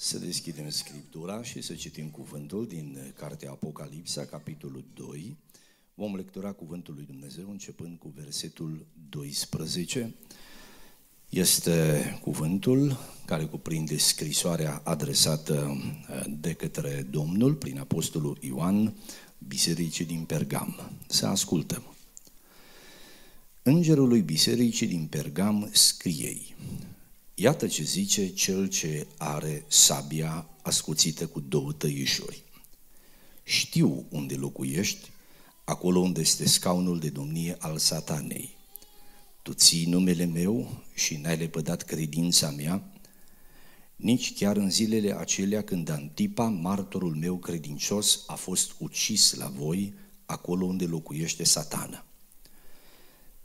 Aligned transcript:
Să 0.00 0.18
deschidem 0.18 0.68
Scriptura 0.68 1.42
și 1.42 1.60
să 1.60 1.74
citim 1.74 2.08
cuvântul 2.08 2.66
din 2.66 3.12
Cartea 3.16 3.50
Apocalipsa, 3.50 4.24
capitolul 4.24 4.84
2. 4.94 5.36
Vom 5.94 6.16
lectura 6.16 6.52
cuvântul 6.52 6.94
lui 6.94 7.04
Dumnezeu 7.04 7.50
începând 7.50 7.98
cu 7.98 8.12
versetul 8.16 8.86
12. 9.08 10.14
Este 11.28 12.18
cuvântul 12.22 12.98
care 13.24 13.44
cuprinde 13.44 13.96
scrisoarea 13.96 14.80
adresată 14.84 15.76
uh, 16.10 16.24
de 16.40 16.52
către 16.52 17.06
Domnul 17.10 17.54
prin 17.54 17.78
Apostolul 17.78 18.38
Ioan 18.40 18.94
Bisericii 19.38 20.04
din 20.04 20.24
Pergam. 20.24 20.90
Să 21.06 21.26
ascultăm. 21.26 21.94
Îngerul 23.62 24.08
lui 24.08 24.22
Bisericii 24.22 24.86
din 24.86 25.06
Pergam 25.06 25.68
scriei, 25.72 26.54
Iată 27.40 27.66
ce 27.66 27.82
zice 27.82 28.28
cel 28.28 28.68
ce 28.68 29.06
are 29.18 29.64
sabia 29.68 30.48
ascuțită 30.62 31.26
cu 31.26 31.40
două 31.40 31.72
tăișuri. 31.72 32.42
Știu 33.42 34.06
unde 34.08 34.34
locuiești, 34.34 35.10
acolo 35.64 35.98
unde 35.98 36.20
este 36.20 36.48
scaunul 36.48 36.98
de 36.98 37.08
domnie 37.08 37.56
al 37.58 37.78
satanei. 37.78 38.56
Tu 39.42 39.52
ții 39.52 39.86
numele 39.86 40.24
meu 40.24 40.82
și 40.94 41.16
n-ai 41.16 41.36
lepădat 41.36 41.82
credința 41.82 42.50
mea, 42.50 42.92
nici 43.96 44.34
chiar 44.34 44.56
în 44.56 44.70
zilele 44.70 45.18
acelea 45.18 45.62
când 45.62 45.88
Antipa, 45.88 46.48
martorul 46.48 47.14
meu 47.14 47.36
credincios, 47.36 48.24
a 48.26 48.34
fost 48.34 48.74
ucis 48.78 49.34
la 49.34 49.48
voi, 49.48 49.94
acolo 50.26 50.64
unde 50.64 50.84
locuiește 50.84 51.44
satana. 51.44 52.04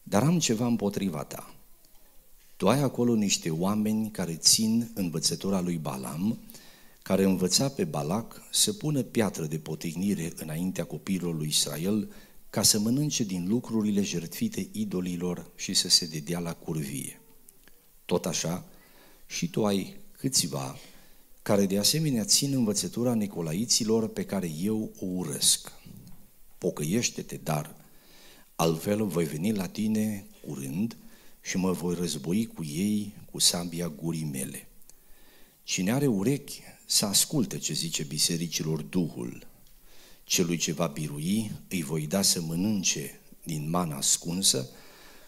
Dar 0.04 0.24
am 0.24 0.40
ceva 0.40 0.66
împotriva 0.66 1.24
ta. 1.24 1.54
Tu 2.64 2.70
ai 2.70 2.82
acolo 2.82 3.16
niște 3.16 3.50
oameni 3.50 4.12
care 4.12 4.36
țin 4.36 4.92
învățătura 4.94 5.62
lui 5.62 5.78
Balam, 5.78 6.40
care 7.02 7.24
învăța 7.24 7.70
pe 7.70 7.84
Balac 7.84 8.42
să 8.52 8.74
pună 8.74 9.02
piatră 9.02 9.46
de 9.46 9.58
potignire 9.58 10.34
înaintea 10.36 10.84
copiilor 10.84 11.36
lui 11.36 11.48
Israel 11.48 12.12
ca 12.50 12.62
să 12.62 12.80
mănânce 12.80 13.24
din 13.24 13.48
lucrurile 13.48 14.02
jertfite 14.02 14.70
idolilor 14.72 15.52
și 15.56 15.74
să 15.74 15.90
se 15.90 16.06
dedea 16.06 16.40
la 16.40 16.54
curvie. 16.54 17.22
Tot 18.06 18.26
așa, 18.26 18.66
și 19.26 19.50
tu 19.50 19.66
ai 19.66 19.96
câțiva 20.12 20.78
care 21.42 21.66
de 21.66 21.78
asemenea 21.78 22.24
țin 22.24 22.54
învățătura 22.54 23.14
nicolaiților 23.14 24.08
pe 24.08 24.26
care 24.26 24.52
eu 24.62 24.92
o 25.00 25.06
urăsc. 25.06 25.72
Pocăiește-te, 26.58 27.40
dar 27.44 27.76
altfel 28.56 29.06
voi 29.06 29.26
veni 29.26 29.54
la 29.54 29.68
tine 29.68 30.26
curând 30.48 30.98
și 31.44 31.58
mă 31.58 31.72
voi 31.72 31.96
război 31.96 32.46
cu 32.46 32.64
ei 32.64 33.16
cu 33.32 33.40
sabia 33.40 33.88
gurii 33.88 34.30
mele. 34.32 34.68
Cine 35.64 35.92
are 35.92 36.08
urechi 36.08 36.62
să 36.86 37.06
asculte 37.06 37.58
ce 37.58 37.74
zice 37.74 38.04
bisericilor 38.04 38.82
Duhul. 38.82 39.48
Celui 40.24 40.58
ce 40.58 40.72
va 40.72 40.88
birui 40.88 41.52
îi 41.70 41.84
voi 41.84 42.08
da 42.08 42.22
să 42.22 42.42
mănânce 42.42 43.20
din 43.44 43.70
mana 43.70 43.96
ascunsă 43.96 44.70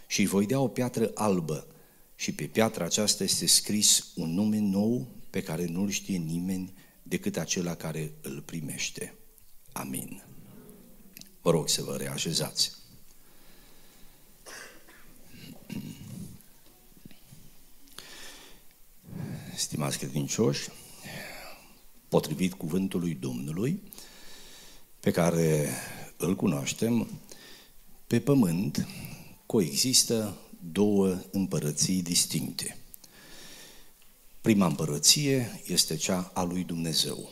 și 0.07 0.19
îi 0.19 0.25
voi 0.25 0.45
da 0.45 0.59
o 0.59 0.67
piatră 0.67 1.11
albă 1.13 1.67
și 2.15 2.31
pe 2.31 2.43
piatra 2.45 2.85
aceasta 2.85 3.23
este 3.23 3.45
scris 3.45 4.11
un 4.15 4.33
nume 4.33 4.59
nou 4.59 5.07
pe 5.29 5.41
care 5.41 5.65
nu-l 5.65 5.89
știe 5.89 6.17
nimeni 6.17 6.73
decât 7.03 7.37
acela 7.37 7.75
care 7.75 8.13
îl 8.21 8.41
primește. 8.41 9.15
Amin. 9.71 10.23
Vă 11.41 11.51
rog 11.51 11.69
să 11.69 11.83
vă 11.83 11.95
reașezați. 11.95 12.71
Stimați 19.55 19.97
credincioși, 19.97 20.69
potrivit 22.07 22.53
cuvântului 22.53 23.13
Domnului, 23.13 23.81
pe 24.99 25.11
care 25.11 25.69
îl 26.17 26.35
cunoaștem, 26.35 27.07
pe 28.07 28.19
pământ 28.19 28.87
coexistă 29.45 30.37
două 30.71 31.17
împărății 31.31 32.01
distincte. 32.01 32.77
Prima 34.41 34.65
împărăție 34.65 35.61
este 35.65 35.95
cea 35.95 36.31
a 36.33 36.43
lui 36.43 36.63
Dumnezeu, 36.63 37.29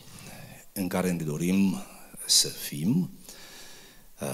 în 0.73 0.87
care 0.87 1.11
ne 1.11 1.23
dorim 1.23 1.83
să 2.27 2.47
fim 2.47 3.09
uh, 4.21 4.27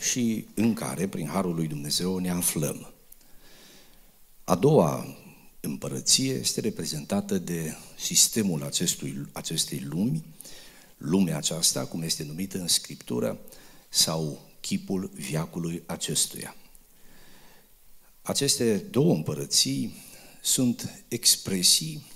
și 0.00 0.46
în 0.54 0.74
care, 0.74 1.08
prin 1.08 1.26
Harul 1.26 1.54
lui 1.54 1.66
Dumnezeu, 1.66 2.18
ne 2.18 2.30
aflăm. 2.30 2.92
A 4.44 4.54
doua 4.54 5.16
împărăție 5.64 6.32
este 6.32 6.60
reprezentată 6.60 7.38
de 7.38 7.74
sistemul 7.98 8.62
acestui, 8.62 9.26
acestei 9.32 9.80
lumi, 9.88 10.24
lumea 10.96 11.36
aceasta, 11.36 11.86
cum 11.86 12.02
este 12.02 12.24
numită 12.24 12.58
în 12.58 12.68
Scriptură, 12.68 13.38
sau 13.88 14.40
chipul 14.60 15.10
viacului 15.14 15.82
acestuia. 15.86 16.56
Aceste 18.22 18.76
două 18.76 19.14
împărății 19.14 19.94
sunt 20.42 21.04
expresii, 21.08 22.06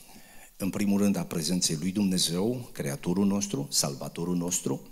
în 0.56 0.70
primul 0.70 1.00
rând, 1.00 1.16
a 1.16 1.25
prezenței 1.25 1.76
lui 1.76 1.91
Dumnezeu, 1.91 2.70
Creatorul 2.72 3.26
nostru, 3.26 3.69
Salvatorul 3.70 4.36
nostru, 4.36 4.88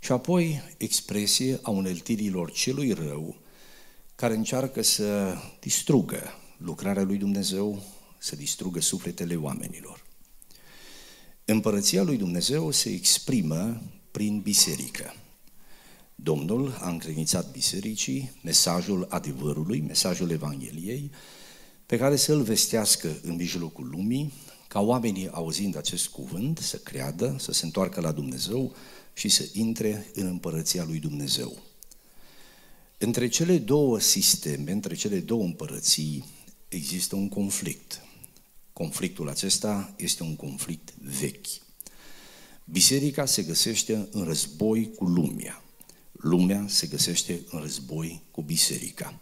și 0.00 0.12
apoi 0.12 0.62
expresie 0.76 1.58
a 1.62 1.70
uneltirilor 1.70 2.52
celui 2.52 2.92
rău, 2.92 3.36
care 4.14 4.34
încearcă 4.34 4.82
să 4.82 5.36
distrugă 5.60 6.41
lucrarea 6.64 7.02
lui 7.02 7.16
Dumnezeu 7.16 7.82
să 8.18 8.36
distrugă 8.36 8.80
sufletele 8.80 9.36
oamenilor. 9.36 10.06
Împărăția 11.44 12.02
lui 12.02 12.16
Dumnezeu 12.16 12.70
se 12.70 12.90
exprimă 12.90 13.82
prin 14.10 14.40
biserică. 14.40 15.14
Domnul 16.14 16.78
a 16.80 16.88
încredințat 16.88 17.50
bisericii 17.50 18.32
mesajul 18.42 19.06
adevărului, 19.10 19.80
mesajul 19.80 20.30
Evangheliei, 20.30 21.10
pe 21.86 21.96
care 21.96 22.16
să-l 22.16 22.42
vestească 22.42 23.18
în 23.22 23.34
mijlocul 23.34 23.88
lumii, 23.88 24.32
ca 24.68 24.80
oamenii 24.80 25.28
auzind 25.28 25.76
acest 25.76 26.08
cuvânt 26.08 26.58
să 26.58 26.76
creadă, 26.76 27.36
să 27.38 27.52
se 27.52 27.64
întoarcă 27.64 28.00
la 28.00 28.12
Dumnezeu 28.12 28.74
și 29.12 29.28
să 29.28 29.48
intre 29.52 30.06
în 30.14 30.26
împărăția 30.26 30.84
lui 30.84 30.98
Dumnezeu. 30.98 31.62
Între 32.98 33.28
cele 33.28 33.58
două 33.58 34.00
sisteme, 34.00 34.72
între 34.72 34.94
cele 34.94 35.18
două 35.18 35.44
împărății, 35.44 36.24
există 36.74 37.16
un 37.16 37.28
conflict. 37.28 38.04
Conflictul 38.72 39.28
acesta 39.28 39.94
este 39.96 40.22
un 40.22 40.36
conflict 40.36 40.94
vechi. 40.98 41.46
Biserica 42.64 43.26
se 43.26 43.42
găsește 43.42 44.08
în 44.10 44.24
război 44.24 44.92
cu 44.94 45.04
lumea. 45.04 45.62
Lumea 46.12 46.64
se 46.68 46.86
găsește 46.86 47.40
în 47.50 47.60
război 47.60 48.22
cu 48.30 48.42
biserica. 48.42 49.20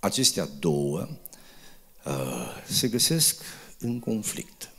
Acestea 0.00 0.46
două 0.46 1.08
uh, 2.04 2.64
se 2.68 2.88
găsesc 2.88 3.42
în 3.78 3.98
conflict. 3.98 4.72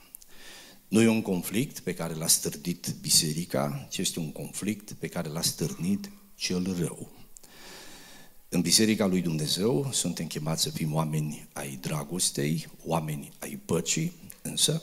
Nu 0.87 1.01
e 1.01 1.07
un 1.07 1.21
conflict 1.21 1.79
pe 1.79 1.93
care 1.93 2.13
l-a 2.13 2.27
stârdit 2.27 2.95
biserica, 3.01 3.87
ci 3.89 3.97
este 3.97 4.19
un 4.19 4.31
conflict 4.31 4.91
pe 4.91 5.07
care 5.07 5.29
l-a 5.29 5.41
stârnit 5.41 6.11
cel 6.35 6.75
rău. 6.79 7.20
În 8.53 8.61
Biserica 8.61 9.05
lui 9.05 9.21
Dumnezeu 9.21 9.89
suntem 9.91 10.27
chemați 10.27 10.61
să 10.61 10.69
fim 10.69 10.93
oameni 10.93 11.47
ai 11.53 11.77
dragostei, 11.81 12.67
oameni 12.85 13.31
ai 13.39 13.59
păcii, 13.65 14.11
însă 14.41 14.81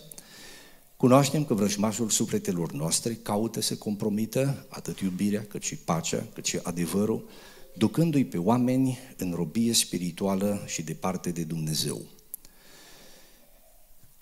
cunoaștem 0.97 1.45
că 1.45 1.55
vrăjmașul 1.55 2.09
sufletelor 2.09 2.73
noastre 2.73 3.15
caută 3.15 3.61
să 3.61 3.77
compromită 3.77 4.67
atât 4.69 5.01
iubirea, 5.01 5.45
cât 5.49 5.63
și 5.63 5.77
pacea, 5.77 6.27
cât 6.35 6.47
și 6.47 6.59
adevărul, 6.63 7.29
ducându-i 7.75 8.25
pe 8.25 8.39
oameni 8.39 8.99
în 9.17 9.33
robie 9.33 9.73
spirituală 9.73 10.65
și 10.67 10.83
departe 10.83 11.31
de 11.31 11.43
Dumnezeu. 11.43 12.03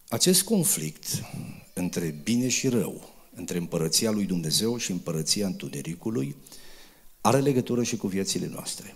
Acest 0.08 0.42
conflict 0.42 1.06
între 1.74 2.20
bine 2.22 2.48
și 2.48 2.68
rău, 2.68 3.14
între 3.34 3.58
împărăția 3.58 4.10
lui 4.10 4.24
Dumnezeu 4.24 4.76
și 4.76 4.90
împărăția 4.90 5.46
întunericului, 5.46 6.36
are 7.20 7.40
legătură 7.40 7.82
și 7.82 7.96
cu 7.96 8.06
viețile 8.06 8.46
noastre 8.46 8.94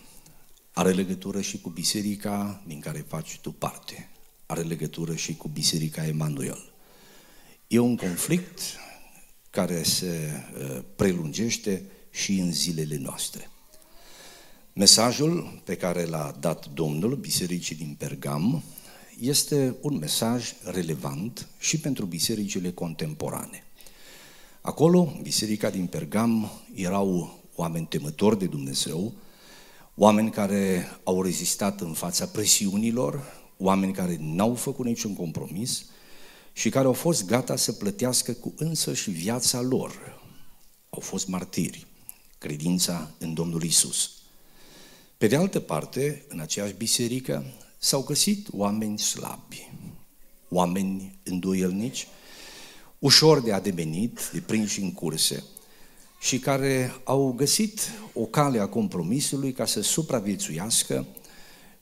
are 0.72 0.92
legătură 0.92 1.40
și 1.40 1.60
cu 1.60 1.68
biserica 1.68 2.62
din 2.66 2.80
care 2.80 3.04
faci 3.08 3.38
tu 3.42 3.52
parte. 3.52 4.10
Are 4.46 4.62
legătură 4.62 5.14
și 5.14 5.36
cu 5.36 5.48
biserica 5.48 6.06
Emanuel. 6.06 6.72
E 7.66 7.78
un 7.78 7.96
conflict 7.96 8.60
care 9.50 9.82
se 9.82 10.30
uh, 10.54 10.82
prelungește 10.96 11.84
și 12.10 12.38
în 12.38 12.52
zilele 12.52 12.96
noastre. 12.96 13.50
Mesajul 14.72 15.60
pe 15.64 15.76
care 15.76 16.04
l-a 16.04 16.36
dat 16.40 16.66
Domnul 16.66 17.16
Bisericii 17.16 17.76
din 17.76 17.94
Pergam 17.98 18.62
este 19.20 19.76
un 19.80 19.96
mesaj 19.96 20.52
relevant 20.64 21.48
și 21.58 21.78
pentru 21.78 22.06
bisericile 22.06 22.72
contemporane. 22.72 23.64
Acolo, 24.60 25.18
biserica 25.22 25.70
din 25.70 25.86
Pergam, 25.86 26.50
erau 26.74 27.38
oameni 27.54 27.86
temători 27.86 28.38
de 28.38 28.46
Dumnezeu, 28.46 29.12
oameni 30.02 30.30
care 30.30 30.88
au 31.04 31.22
rezistat 31.22 31.80
în 31.80 31.92
fața 31.92 32.26
presiunilor, 32.26 33.24
oameni 33.58 33.92
care 33.92 34.16
n-au 34.20 34.54
făcut 34.54 34.86
niciun 34.86 35.14
compromis 35.14 35.84
și 36.52 36.68
care 36.68 36.86
au 36.86 36.92
fost 36.92 37.26
gata 37.26 37.56
să 37.56 37.72
plătească 37.72 38.32
cu 38.32 38.54
însă 38.56 38.94
și 38.94 39.10
viața 39.10 39.60
lor. 39.60 40.20
Au 40.90 41.00
fost 41.00 41.28
martiri, 41.28 41.86
credința 42.38 43.10
în 43.18 43.34
Domnul 43.34 43.62
Isus. 43.62 44.10
Pe 45.18 45.26
de 45.26 45.36
altă 45.36 45.60
parte, 45.60 46.24
în 46.28 46.40
aceeași 46.40 46.74
biserică, 46.74 47.44
s-au 47.78 48.02
găsit 48.02 48.48
oameni 48.52 48.98
slabi, 48.98 49.70
oameni 50.48 51.18
îndoielnici, 51.22 52.06
ușor 52.98 53.40
de 53.40 53.52
ademenit, 53.52 54.30
de 54.32 54.40
prinși 54.40 54.80
în 54.80 54.92
curse, 54.92 55.44
și 56.20 56.38
care 56.38 56.94
au 57.04 57.32
găsit 57.32 57.80
o 58.12 58.24
cale 58.24 58.58
a 58.58 58.68
compromisului 58.68 59.52
ca 59.52 59.64
să 59.64 59.80
supraviețuiască 59.80 61.06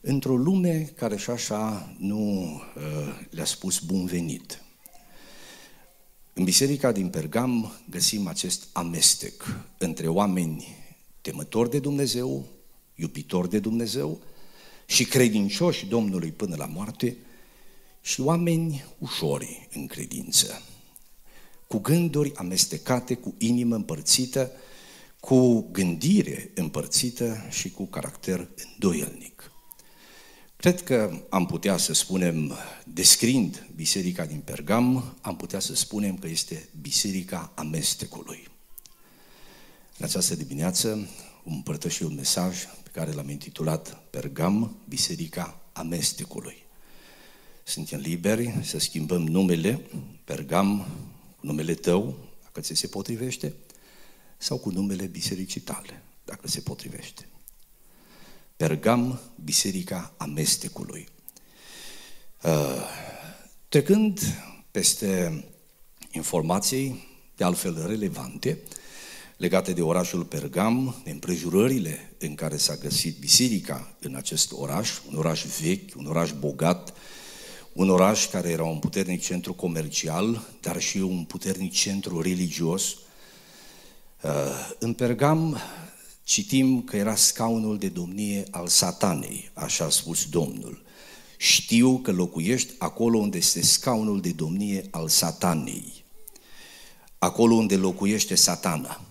într-o 0.01 0.35
lume 0.35 0.91
care 0.95 1.17
și 1.17 1.29
așa 1.29 1.93
nu 1.97 2.41
uh, 2.41 3.27
le-a 3.29 3.45
spus 3.45 3.79
bun 3.79 4.05
venit. 4.05 4.63
În 6.33 6.43
biserica 6.43 6.91
din 6.91 7.09
Pergam 7.09 7.71
găsim 7.89 8.27
acest 8.27 8.67
amestec 8.71 9.59
între 9.77 10.07
oameni 10.07 10.67
temători 11.21 11.69
de 11.69 11.79
Dumnezeu, 11.79 12.45
iubitori 12.95 13.49
de 13.49 13.59
Dumnezeu 13.59 14.21
și 14.85 15.03
credincioși 15.05 15.85
Domnului 15.85 16.31
până 16.31 16.55
la 16.55 16.65
moarte 16.65 17.17
și 18.01 18.21
oameni 18.21 18.85
ușori 18.97 19.67
în 19.73 19.87
credință, 19.87 20.61
cu 21.69 21.77
gânduri 21.77 22.35
amestecate, 22.35 23.15
cu 23.15 23.35
inimă 23.37 23.75
împărțită, 23.75 24.51
cu 25.19 25.67
gândire 25.71 26.51
împărțită 26.55 27.45
și 27.49 27.71
cu 27.71 27.85
caracter 27.85 28.49
îndoielnic. 28.73 29.51
Cred 30.55 30.83
că 30.83 31.25
am 31.29 31.45
putea 31.45 31.77
să 31.77 31.93
spunem, 31.93 32.57
descrind 32.85 33.67
biserica 33.75 34.25
din 34.25 34.39
Pergam, 34.39 35.17
am 35.21 35.35
putea 35.35 35.59
să 35.59 35.75
spunem 35.75 36.17
că 36.17 36.27
este 36.27 36.69
biserica 36.81 37.51
amestecului. 37.55 38.47
În 39.97 40.05
această 40.05 40.35
dimineață 40.35 41.07
împărtăși 41.43 42.03
un 42.03 42.15
mesaj 42.15 42.65
pe 42.83 42.89
care 42.91 43.11
l-am 43.11 43.29
intitulat 43.29 44.03
Pergam, 44.09 44.75
biserica 44.87 45.61
amestecului. 45.73 46.63
Suntem 47.63 47.99
liberi 47.99 48.59
să 48.63 48.79
schimbăm 48.79 49.21
numele, 49.21 49.81
Pergam, 50.23 50.85
cu 51.39 51.45
numele 51.45 51.73
tău, 51.73 52.17
dacă 52.43 52.61
ți 52.61 52.73
se 52.73 52.87
potrivește, 52.87 53.53
sau 54.37 54.57
cu 54.57 54.69
numele 54.69 55.05
bisericii 55.05 55.61
tale, 55.61 56.03
dacă 56.25 56.47
se 56.47 56.59
potrivește. 56.59 57.27
Pergam, 58.57 59.19
Biserica 59.43 60.13
Amestecului. 60.17 61.07
Uh, 62.43 62.83
trecând 63.69 64.19
peste 64.71 65.43
informații, 66.11 67.07
de 67.35 67.43
altfel 67.43 67.85
relevante, 67.87 68.59
legate 69.37 69.73
de 69.73 69.81
orașul 69.81 70.23
Pergam, 70.23 71.01
de 71.03 71.09
împrejurările 71.09 72.13
în 72.17 72.35
care 72.35 72.57
s-a 72.57 72.75
găsit 72.75 73.19
biserica 73.19 73.95
în 73.99 74.15
acest 74.15 74.51
oraș, 74.51 74.99
un 75.09 75.17
oraș 75.17 75.45
vechi, 75.59 75.95
un 75.95 76.05
oraș 76.05 76.31
bogat, 76.31 76.93
un 77.79 77.89
oraș 77.89 78.27
care 78.27 78.49
era 78.49 78.63
un 78.63 78.79
puternic 78.79 79.21
centru 79.21 79.53
comercial, 79.53 80.47
dar 80.61 80.81
și 80.81 80.97
un 80.97 81.23
puternic 81.23 81.73
centru 81.73 82.21
religios. 82.21 82.95
Uh, 84.21 84.31
în 84.79 84.93
Pergam 84.93 85.57
citim 86.23 86.81
că 86.81 86.97
era 86.97 87.15
scaunul 87.15 87.77
de 87.77 87.87
domnie 87.87 88.43
al 88.51 88.67
satanei, 88.67 89.49
așa 89.53 89.85
a 89.85 89.89
spus 89.89 90.25
Domnul. 90.29 90.81
Știu 91.37 91.97
că 91.97 92.11
locuiești 92.11 92.73
acolo 92.77 93.17
unde 93.17 93.37
este 93.37 93.61
scaunul 93.61 94.21
de 94.21 94.31
domnie 94.31 94.87
al 94.91 95.07
satanei, 95.07 96.03
acolo 97.17 97.53
unde 97.53 97.75
locuiește 97.75 98.35
satana. 98.35 99.01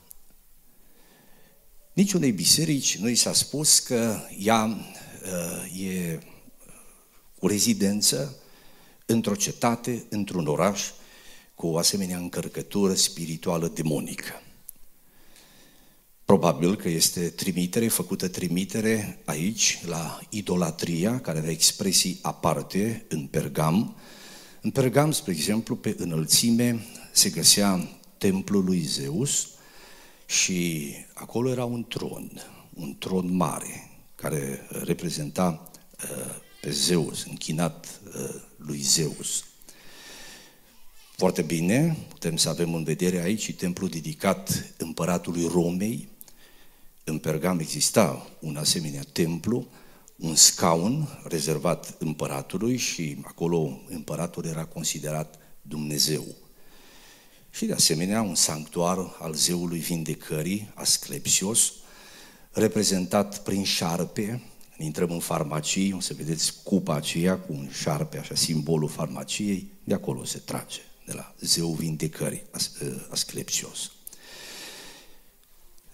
Niciunei 1.93 2.33
biserici 2.33 2.97
nu 2.97 3.09
i 3.09 3.15
s-a 3.15 3.33
spus 3.33 3.79
că 3.79 4.21
ea 4.39 4.65
uh, 4.65 5.81
e 5.81 6.21
cu 7.39 7.47
rezidență 7.47 8.37
într-o 9.11 9.35
cetate, 9.35 10.05
într-un 10.09 10.47
oraș, 10.47 10.83
cu 11.55 11.67
o 11.67 11.79
asemenea 11.79 12.19
încărcătură 12.19 12.95
spirituală 12.95 13.69
demonică. 13.69 14.43
Probabil 16.25 16.77
că 16.77 16.89
este 16.89 17.29
trimitere, 17.29 17.89
făcută 17.89 18.29
trimitere 18.29 19.23
aici 19.25 19.81
la 19.87 20.21
idolatria, 20.31 21.21
care 21.21 21.39
avea 21.39 21.51
expresii 21.51 22.19
aparte 22.23 23.05
în 23.09 23.27
Pergam. 23.27 23.97
În 24.61 24.71
Pergam, 24.71 25.13
spre 25.13 25.33
exemplu, 25.33 25.77
pe 25.77 25.95
înălțime 25.99 26.85
se 27.13 27.31
găsea 27.31 27.89
templul 28.19 28.65
lui 28.65 28.81
Zeus 28.81 29.49
și 30.27 30.91
acolo 31.15 31.51
era 31.51 31.65
un 31.65 31.85
tron, 31.89 32.31
un 32.75 32.97
tron 32.99 33.37
mare, 33.37 33.91
care 34.15 34.67
reprezenta 34.69 35.71
uh, 36.03 36.47
pe 36.61 36.71
Zeus, 36.71 37.25
închinat 37.25 38.01
uh, 38.15 38.35
lui 38.57 38.81
Zeus. 38.81 39.45
Foarte 41.17 41.43
bine, 41.43 41.97
putem 42.09 42.37
să 42.37 42.49
avem 42.49 42.75
în 42.75 42.85
vedere 42.85 43.21
aici 43.21 43.55
templul 43.55 43.89
dedicat 43.89 44.73
împăratului 44.77 45.49
Romei, 45.53 46.09
în 47.05 47.19
Pergam 47.19 47.59
exista 47.59 48.31
un 48.41 48.57
asemenea 48.57 49.03
templu, 49.13 49.67
un 50.17 50.35
scaun 50.35 51.09
rezervat 51.25 51.95
împăratului 51.99 52.77
și 52.77 53.17
acolo 53.23 53.81
împăratul 53.89 54.45
era 54.45 54.65
considerat 54.65 55.39
Dumnezeu. 55.63 56.25
Și 57.51 57.65
de 57.65 57.73
asemenea 57.73 58.23
un 58.23 58.35
sanctuar 58.35 59.17
al 59.21 59.35
zeului 59.35 59.79
vindecării, 59.79 60.71
Asclepsios, 60.75 61.73
reprezentat 62.51 63.43
prin 63.43 63.65
șarpe, 63.65 64.43
intrăm 64.79 65.11
în 65.11 65.19
farmacii, 65.19 65.93
o 65.93 66.01
să 66.01 66.15
vedeți 66.17 66.55
cupa 66.63 66.95
aceea 66.95 67.39
cu 67.39 67.53
un 67.53 67.69
șarpe, 67.81 68.19
așa, 68.19 68.35
simbolul 68.35 68.89
farmaciei, 68.89 69.71
de 69.85 69.95
acolo 69.95 70.25
se 70.25 70.39
trage, 70.39 70.81
de 71.07 71.13
la 71.13 71.35
zeul 71.41 71.75
vindecării, 71.75 72.43
Asclepsios. 73.11 73.91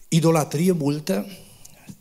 Idolatrie 0.08 0.72
multă, 0.72 1.26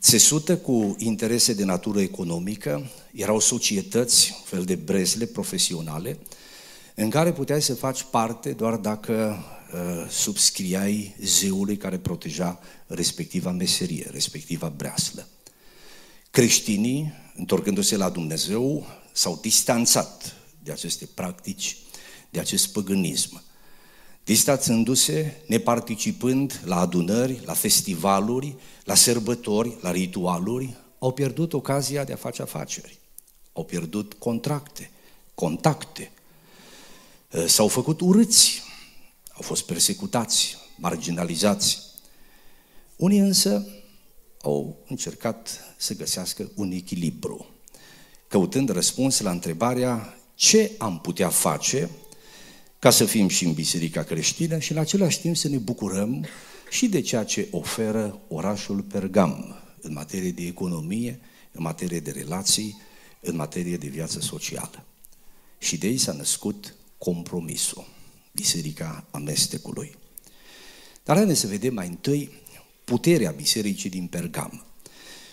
țesută 0.01 0.57
cu 0.57 0.95
interese 0.99 1.53
de 1.53 1.63
natură 1.63 2.01
economică, 2.01 2.89
erau 3.13 3.39
societăți, 3.39 4.33
un 4.37 4.43
fel 4.43 4.63
de 4.63 4.75
brezle 4.75 5.25
profesionale, 5.25 6.17
în 6.95 7.09
care 7.09 7.31
puteai 7.31 7.61
să 7.61 7.75
faci 7.75 8.03
parte 8.03 8.51
doar 8.51 8.75
dacă 8.75 9.37
uh, 9.73 10.09
subscriai 10.09 11.15
zeului 11.21 11.77
care 11.77 11.97
proteja 11.97 12.59
respectiva 12.87 13.51
meserie, 13.51 14.07
respectiva 14.11 14.73
breaslă. 14.77 15.27
Creștinii, 16.33 17.13
întorcându-se 17.35 17.97
la 17.97 18.09
Dumnezeu, 18.09 18.85
s-au 19.11 19.39
distanțat 19.41 20.35
de 20.63 20.71
aceste 20.71 21.05
practici, 21.13 21.77
de 22.29 22.39
acest 22.39 22.67
păgânism. 22.71 23.41
Distanțându-se, 24.23 25.41
neparticipând 25.47 26.61
la 26.65 26.79
adunări, 26.79 27.41
la 27.45 27.53
festivaluri, 27.53 28.55
la 28.83 28.95
sărbători, 28.95 29.77
la 29.81 29.91
ritualuri, 29.91 30.75
au 30.99 31.11
pierdut 31.11 31.53
ocazia 31.53 32.03
de 32.03 32.13
a 32.13 32.15
face 32.15 32.41
afaceri, 32.41 32.99
au 33.51 33.63
pierdut 33.63 34.13
contracte, 34.13 34.91
contacte, 35.35 36.11
ă, 37.33 37.47
s-au 37.47 37.67
făcut 37.67 38.01
urâți, 38.01 38.61
au 39.33 39.41
fost 39.41 39.65
persecutați, 39.65 40.57
marginalizați. 40.77 41.79
Unii 42.95 43.19
însă 43.19 43.67
au 44.43 44.83
încercat 44.87 45.59
să 45.77 45.95
găsească 45.95 46.51
un 46.55 46.71
echilibru, 46.71 47.45
căutând 48.27 48.69
răspuns 48.69 49.19
la 49.19 49.31
întrebarea 49.31 50.17
ce 50.35 50.71
am 50.77 50.99
putea 50.99 51.29
face 51.29 51.89
ca 52.79 52.89
să 52.89 53.05
fim 53.05 53.27
și 53.27 53.45
în 53.45 53.53
biserica 53.53 54.03
creștină 54.03 54.59
și 54.59 54.71
în 54.71 54.77
același 54.77 55.19
timp 55.19 55.35
să 55.35 55.47
ne 55.47 55.57
bucurăm 55.57 56.25
și 56.69 56.87
de 56.87 57.01
ceea 57.01 57.23
ce 57.23 57.47
oferă 57.51 58.19
orașul 58.27 58.81
Pergam 58.81 59.55
în 59.81 59.93
materie 59.93 60.31
de 60.31 60.45
economie, 60.45 61.19
în 61.51 61.61
materie 61.61 61.99
de 61.99 62.11
relații, 62.11 62.81
în 63.19 63.35
materie 63.35 63.77
de 63.77 63.87
viață 63.87 64.19
socială. 64.19 64.85
Și 65.57 65.77
de 65.77 65.87
aici 65.87 65.99
s-a 65.99 66.11
născut 66.11 66.75
compromisul, 66.97 67.87
biserica 68.31 69.07
amestecului. 69.11 69.95
Dar 71.03 71.15
haideți 71.15 71.39
să 71.39 71.47
vedem 71.47 71.73
mai 71.73 71.87
întâi 71.87 72.41
puterea 72.83 73.31
bisericii 73.31 73.89
din 73.89 74.07
Pergam. 74.07 74.65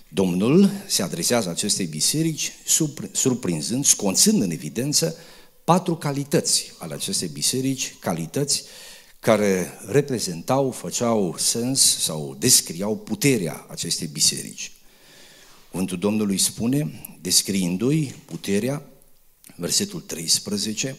Domnul 0.09 0.71
se 0.87 1.03
adresează 1.03 1.49
acestei 1.49 1.87
biserici 1.87 2.53
surprinzând, 3.13 3.85
sconțând 3.85 4.43
în 4.43 4.51
evidență 4.51 5.17
patru 5.65 5.97
calități 5.97 6.73
ale 6.79 6.95
acestei 6.95 7.29
biserici, 7.29 7.95
calități 7.99 8.65
care 9.21 9.79
reprezentau, 9.87 10.71
făceau 10.71 11.35
sens 11.39 11.81
sau 11.99 12.37
descriau 12.39 12.97
puterea 12.97 13.67
acestei 13.69 14.07
biserici. 14.07 14.73
Cuvântul 15.71 15.99
Domnului 15.99 16.39
spune, 16.39 17.05
descriindu-i 17.21 18.15
puterea, 18.25 18.83
versetul 19.57 20.01
13, 20.01 20.97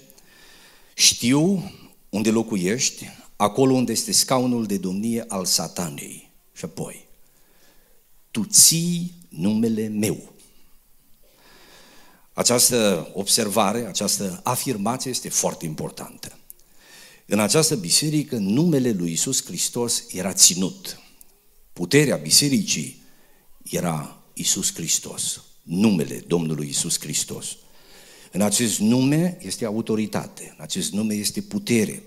Știu 0.93 1.71
unde 2.09 2.29
locuiești, 2.29 3.09
acolo 3.35 3.73
unde 3.73 3.91
este 3.91 4.11
scaunul 4.11 4.65
de 4.65 4.77
domnie 4.77 5.25
al 5.27 5.45
satanei. 5.45 6.30
Și 6.53 6.65
apoi, 6.65 7.07
tu 8.31 8.43
ții 8.43 9.13
numele 9.29 9.87
meu. 9.87 10.33
Această 12.33 13.11
observare, 13.13 13.85
această 13.85 14.39
afirmație 14.43 15.11
este 15.11 15.29
foarte 15.29 15.65
importantă. 15.65 16.37
În 17.25 17.39
această 17.39 17.75
biserică, 17.75 18.35
numele 18.35 18.91
lui 18.91 19.11
Isus 19.11 19.45
Hristos 19.45 20.03
era 20.11 20.33
ținut. 20.33 20.99
Puterea 21.73 22.15
bisericii 22.15 23.01
era 23.63 24.23
Isus 24.33 24.73
Hristos, 24.73 25.41
numele 25.63 26.23
Domnului 26.27 26.67
Isus 26.67 26.99
Hristos. 26.99 27.57
În 28.31 28.41
acest 28.41 28.79
nume 28.79 29.37
este 29.41 29.65
autoritate, 29.65 30.53
în 30.57 30.63
acest 30.63 30.91
nume 30.91 31.13
este 31.13 31.41
putere. 31.41 32.03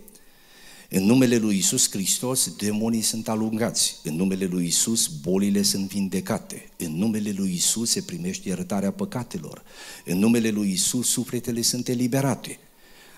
În 0.90 1.04
numele 1.04 1.36
lui 1.36 1.56
Isus 1.56 1.90
Hristos, 1.90 2.56
demonii 2.56 3.02
sunt 3.02 3.28
alungați. 3.28 3.96
În 4.02 4.14
numele 4.14 4.44
lui 4.44 4.66
Isus, 4.66 5.06
bolile 5.06 5.62
sunt 5.62 5.88
vindecate. 5.88 6.68
În 6.76 6.96
numele 6.96 7.30
lui 7.30 7.52
Isus 7.52 7.90
se 7.90 8.02
primește 8.02 8.48
iertarea 8.48 8.92
păcatelor. 8.92 9.62
În 10.04 10.18
numele 10.18 10.50
lui 10.50 10.70
Isus, 10.70 11.08
sufletele 11.08 11.62
sunt 11.62 11.88
eliberate. 11.88 12.58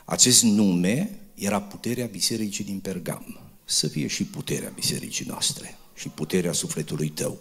Acest 0.04 0.42
nume 0.42 1.18
era 1.35 1.61
puterea 1.61 2.06
bisericii 2.06 2.64
din 2.64 2.78
Pergam. 2.78 3.38
Să 3.64 3.88
fie 3.88 4.06
și 4.06 4.25
puterea 4.25 4.73
bisericii 4.75 5.25
noastre 5.28 5.78
și 5.94 6.08
puterea 6.08 6.52
sufletului 6.52 7.08
tău. 7.08 7.38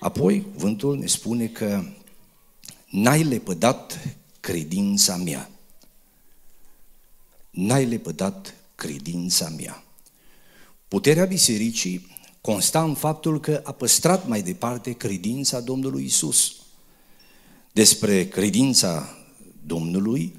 Apoi, 0.00 0.46
vântul 0.54 0.98
ne 0.98 1.06
spune 1.06 1.46
că 1.46 1.84
n-ai 2.90 3.22
lepădat 3.22 4.16
credința 4.40 5.16
mea. 5.16 5.50
N-ai 7.50 7.84
lepădat 7.84 8.54
credința 8.82 9.48
mea. 9.48 9.84
Puterea 10.88 11.24
bisericii 11.24 12.06
consta 12.40 12.82
în 12.82 12.94
faptul 12.94 13.40
că 13.40 13.60
a 13.64 13.72
păstrat 13.72 14.28
mai 14.28 14.42
departe 14.42 14.92
credința 14.92 15.60
Domnului 15.60 16.04
Isus. 16.04 16.56
Despre 17.72 18.28
credința 18.28 19.16
Domnului 19.66 20.34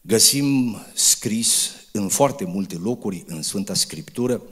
găsim 0.00 0.76
scris 0.94 1.70
în 1.92 2.08
foarte 2.08 2.44
multe 2.44 2.76
locuri 2.76 3.24
în 3.26 3.42
Sfânta 3.42 3.74
Scriptură, 3.74 4.42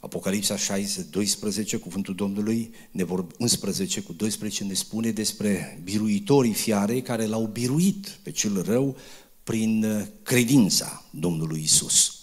Apocalipsa 0.00 0.56
6, 0.56 1.06
12, 1.10 1.76
cuvântul 1.76 2.14
Domnului, 2.14 2.70
ne 2.90 3.04
vor, 3.04 3.26
11 3.38 4.00
cu 4.00 4.12
12 4.12 4.64
ne 4.64 4.74
spune 4.74 5.10
despre 5.10 5.80
biruitorii 5.84 6.54
fiarei 6.54 7.02
care 7.02 7.26
l-au 7.26 7.46
biruit 7.46 8.18
pe 8.22 8.30
cel 8.30 8.62
rău 8.62 8.96
prin 9.42 9.86
credința 10.22 11.04
Domnului 11.10 11.60
Isus. 11.62 12.17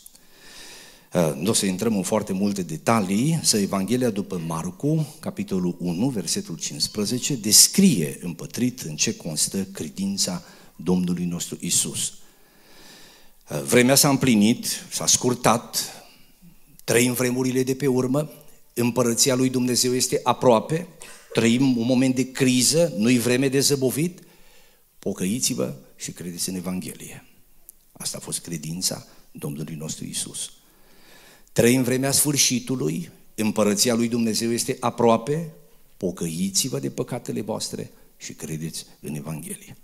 Uh, 1.15 1.33
nu 1.35 1.49
o 1.49 1.53
să 1.53 1.65
intrăm 1.65 1.95
în 1.95 2.03
foarte 2.03 2.33
multe 2.33 2.61
detalii, 2.61 3.39
să 3.43 3.57
Evanghelia 3.57 4.09
după 4.09 4.41
Marcu, 4.47 5.15
capitolul 5.19 5.75
1, 5.79 6.09
versetul 6.09 6.57
15, 6.57 7.35
descrie 7.35 8.17
împătrit 8.21 8.79
în 8.79 8.95
ce 8.95 9.15
constă 9.15 9.63
credința 9.63 10.43
Domnului 10.75 11.25
nostru 11.25 11.57
Isus. 11.59 12.13
Uh, 13.49 13.61
vremea 13.61 13.95
s-a 13.95 14.09
împlinit, 14.09 14.65
s-a 14.91 15.05
scurtat, 15.05 15.93
trăim 16.83 17.13
vremurile 17.13 17.63
de 17.63 17.75
pe 17.75 17.87
urmă, 17.87 18.31
împărăția 18.73 19.35
lui 19.35 19.49
Dumnezeu 19.49 19.93
este 19.93 20.19
aproape, 20.23 20.87
trăim 21.33 21.77
un 21.77 21.85
moment 21.85 22.15
de 22.15 22.31
criză, 22.31 22.93
nu-i 22.97 23.17
vreme 23.17 23.47
de 23.47 23.59
zăbovit, 23.59 24.19
pocăiți-vă 24.99 25.73
și 25.95 26.11
credeți 26.11 26.49
în 26.49 26.55
Evanghelie. 26.55 27.25
Asta 27.91 28.17
a 28.17 28.23
fost 28.23 28.39
credința 28.39 29.05
Domnului 29.31 29.75
nostru 29.75 30.05
Isus. 30.05 30.49
Trăim 31.55 31.83
vremea 31.83 32.11
sfârșitului, 32.11 33.09
împărăția 33.35 33.93
lui 33.93 34.07
Dumnezeu 34.07 34.51
este 34.51 34.77
aproape, 34.79 35.53
pocăiți-vă 35.97 36.79
de 36.79 36.89
păcatele 36.89 37.41
voastre 37.41 37.91
și 38.17 38.33
credeți 38.33 38.85
în 38.99 39.15
Evanghelie. 39.15 39.77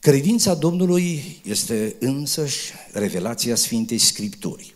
Credința 0.00 0.54
Domnului 0.54 1.40
este 1.44 1.96
însăși 1.98 2.72
revelația 2.92 3.54
Sfintei 3.54 3.98
Scripturii. 3.98 4.74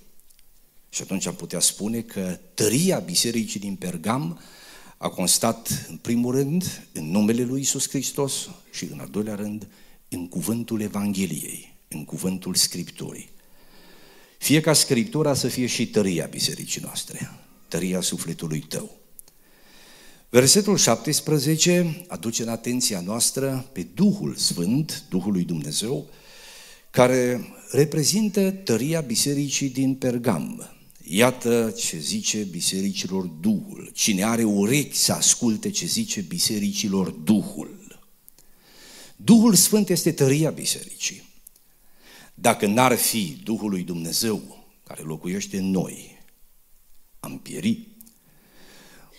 Și 0.89 1.03
atunci 1.03 1.27
am 1.27 1.35
putea 1.35 1.61
spune 1.61 2.01
că 2.01 2.39
tăria 2.55 2.99
bisericii 2.99 3.61
din 3.61 3.75
Pergam 3.75 4.41
a 4.97 5.09
constat 5.09 5.87
în 5.89 5.97
primul 5.97 6.35
rând 6.35 6.87
în 6.93 7.11
numele 7.11 7.43
lui 7.43 7.61
Isus 7.61 7.89
Hristos 7.89 8.49
și 8.73 8.85
în 8.85 8.99
al 8.99 9.09
doilea 9.11 9.35
rând 9.35 9.67
în 10.09 10.29
cuvântul 10.29 10.81
Evangheliei, 10.81 11.75
în 11.89 12.05
cuvântul 12.05 12.55
Scripturii. 12.55 13.33
Fie 14.39 14.61
ca 14.61 14.73
Scriptura 14.73 15.35
să 15.35 15.49
fie 15.49 15.67
și 15.67 15.87
tăria 15.87 16.27
bisericii 16.27 16.81
noastre, 16.85 17.31
tăria 17.69 18.01
sufletului 18.01 18.61
tău. 18.61 18.91
Versetul 20.29 20.77
17 20.77 22.05
aduce 22.09 22.43
în 22.43 22.49
atenția 22.49 23.01
noastră 23.01 23.71
pe 23.73 23.87
Duhul 23.95 24.35
Sfânt, 24.35 25.05
Duhul 25.09 25.33
lui 25.33 25.45
Dumnezeu, 25.45 26.09
care 26.91 27.49
reprezintă 27.71 28.51
tăria 28.51 29.01
bisericii 29.01 29.69
din 29.69 29.95
Pergam. 29.95 30.69
Iată 31.03 31.75
ce 31.77 31.99
zice 31.99 32.39
bisericilor 32.39 33.25
Duhul. 33.25 33.91
Cine 33.95 34.25
are 34.25 34.45
urechi 34.45 34.97
să 34.97 35.13
asculte 35.13 35.71
ce 35.71 35.87
zice 35.87 36.21
bisericilor 36.21 37.11
Duhul. 37.11 38.01
Duhul 39.17 39.55
Sfânt 39.55 39.89
este 39.89 40.13
tăria 40.13 40.51
bisericii. 40.51 41.23
Dacă 42.35 42.67
n-ar 42.67 42.97
fi 42.97 43.41
Duhul 43.45 43.71
lui 43.71 43.83
Dumnezeu 43.83 44.67
care 44.83 45.03
locuiește 45.03 45.59
în 45.59 45.71
noi, 45.71 46.23
am 47.21 47.39
pierit. 47.39 47.89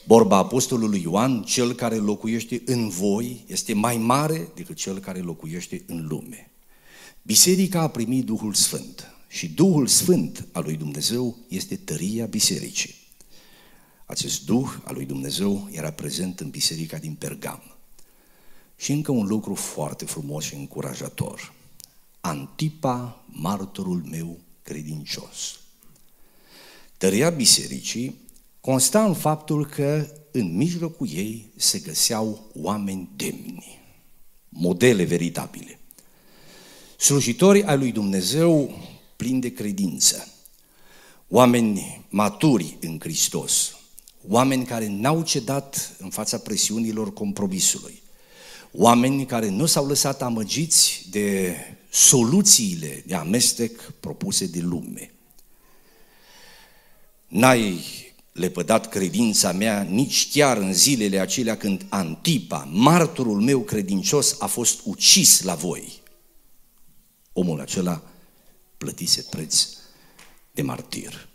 Borba 0.07 0.37
apostolului 0.37 1.01
Ioan, 1.01 1.43
cel 1.43 1.73
care 1.73 1.95
locuiește 1.95 2.61
în 2.65 2.89
voi, 2.89 3.43
este 3.47 3.73
mai 3.73 3.97
mare 3.97 4.51
decât 4.55 4.75
cel 4.75 4.99
care 4.99 5.19
locuiește 5.19 5.83
în 5.87 6.07
lume. 6.07 6.51
Biserica 7.21 7.81
a 7.81 7.87
primit 7.87 8.25
Duhul 8.25 8.53
Sfânt 8.53 9.15
și 9.27 9.49
Duhul 9.49 9.87
Sfânt 9.87 10.47
al 10.51 10.63
lui 10.63 10.75
Dumnezeu 10.75 11.37
este 11.47 11.75
tăria 11.75 12.25
bisericii. 12.25 12.95
Acest 14.05 14.45
Duh 14.45 14.69
al 14.83 14.93
lui 14.93 15.05
Dumnezeu 15.05 15.69
era 15.71 15.91
prezent 15.91 16.39
în 16.39 16.49
biserica 16.49 16.97
din 16.97 17.13
Pergam. 17.13 17.63
Și 18.75 18.91
încă 18.91 19.11
un 19.11 19.25
lucru 19.25 19.53
foarte 19.53 20.05
frumos 20.05 20.43
și 20.43 20.55
încurajator. 20.55 21.53
Antipa, 22.25 23.23
martorul 23.25 24.03
meu 24.09 24.39
credincios. 24.63 25.59
Tăria 26.97 27.29
bisericii 27.29 28.15
consta 28.61 29.05
în 29.05 29.13
faptul 29.13 29.65
că 29.65 30.07
în 30.31 30.55
mijlocul 30.55 31.07
ei 31.13 31.51
se 31.55 31.79
găseau 31.79 32.51
oameni 32.53 33.09
demni, 33.15 33.79
modele 34.49 35.03
veritabile. 35.03 35.79
Slujitori 36.97 37.63
ai 37.63 37.77
lui 37.77 37.91
Dumnezeu 37.91 38.79
plini 39.15 39.41
de 39.41 39.53
credință, 39.53 40.33
oameni 41.27 42.05
maturi 42.09 42.77
în 42.81 42.99
Hristos, 42.99 43.75
oameni 44.27 44.65
care 44.65 44.87
n-au 44.87 45.23
cedat 45.23 45.95
în 45.99 46.09
fața 46.09 46.37
presiunilor 46.37 47.13
compromisului, 47.13 48.01
oameni 48.71 49.25
care 49.25 49.49
nu 49.49 49.65
s-au 49.65 49.87
lăsat 49.87 50.21
amăgiți 50.21 51.07
de 51.09 51.55
soluțiile 51.95 53.03
de 53.05 53.15
amestec 53.15 53.91
propuse 53.99 54.45
de 54.45 54.59
lume. 54.59 55.13
N-ai 57.27 57.83
lepădat 58.31 58.89
credința 58.89 59.51
mea 59.51 59.81
nici 59.81 60.31
chiar 60.31 60.57
în 60.57 60.73
zilele 60.73 61.19
acelea 61.19 61.57
când 61.57 61.85
Antipa, 61.89 62.69
martorul 62.71 63.41
meu 63.41 63.61
credincios, 63.61 64.35
a 64.39 64.45
fost 64.45 64.81
ucis 64.83 65.41
la 65.41 65.55
voi. 65.55 66.01
Omul 67.33 67.59
acela 67.59 68.03
plătise 68.77 69.25
preț 69.29 69.67
de 70.51 70.61
martir. 70.61 71.27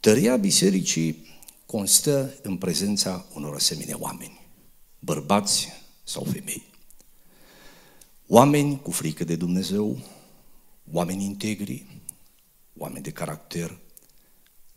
Tăria 0.00 0.36
bisericii 0.36 1.26
constă 1.66 2.34
în 2.42 2.56
prezența 2.56 3.26
unor 3.34 3.54
asemenea 3.54 3.96
oameni, 3.98 4.40
bărbați 4.98 5.68
sau 6.04 6.24
femei. 6.24 6.67
Oameni 8.30 8.80
cu 8.82 8.90
frică 8.90 9.24
de 9.24 9.36
Dumnezeu, 9.36 9.98
oameni 10.92 11.24
integri, 11.24 11.86
oameni 12.76 13.02
de 13.02 13.10
caracter, 13.10 13.78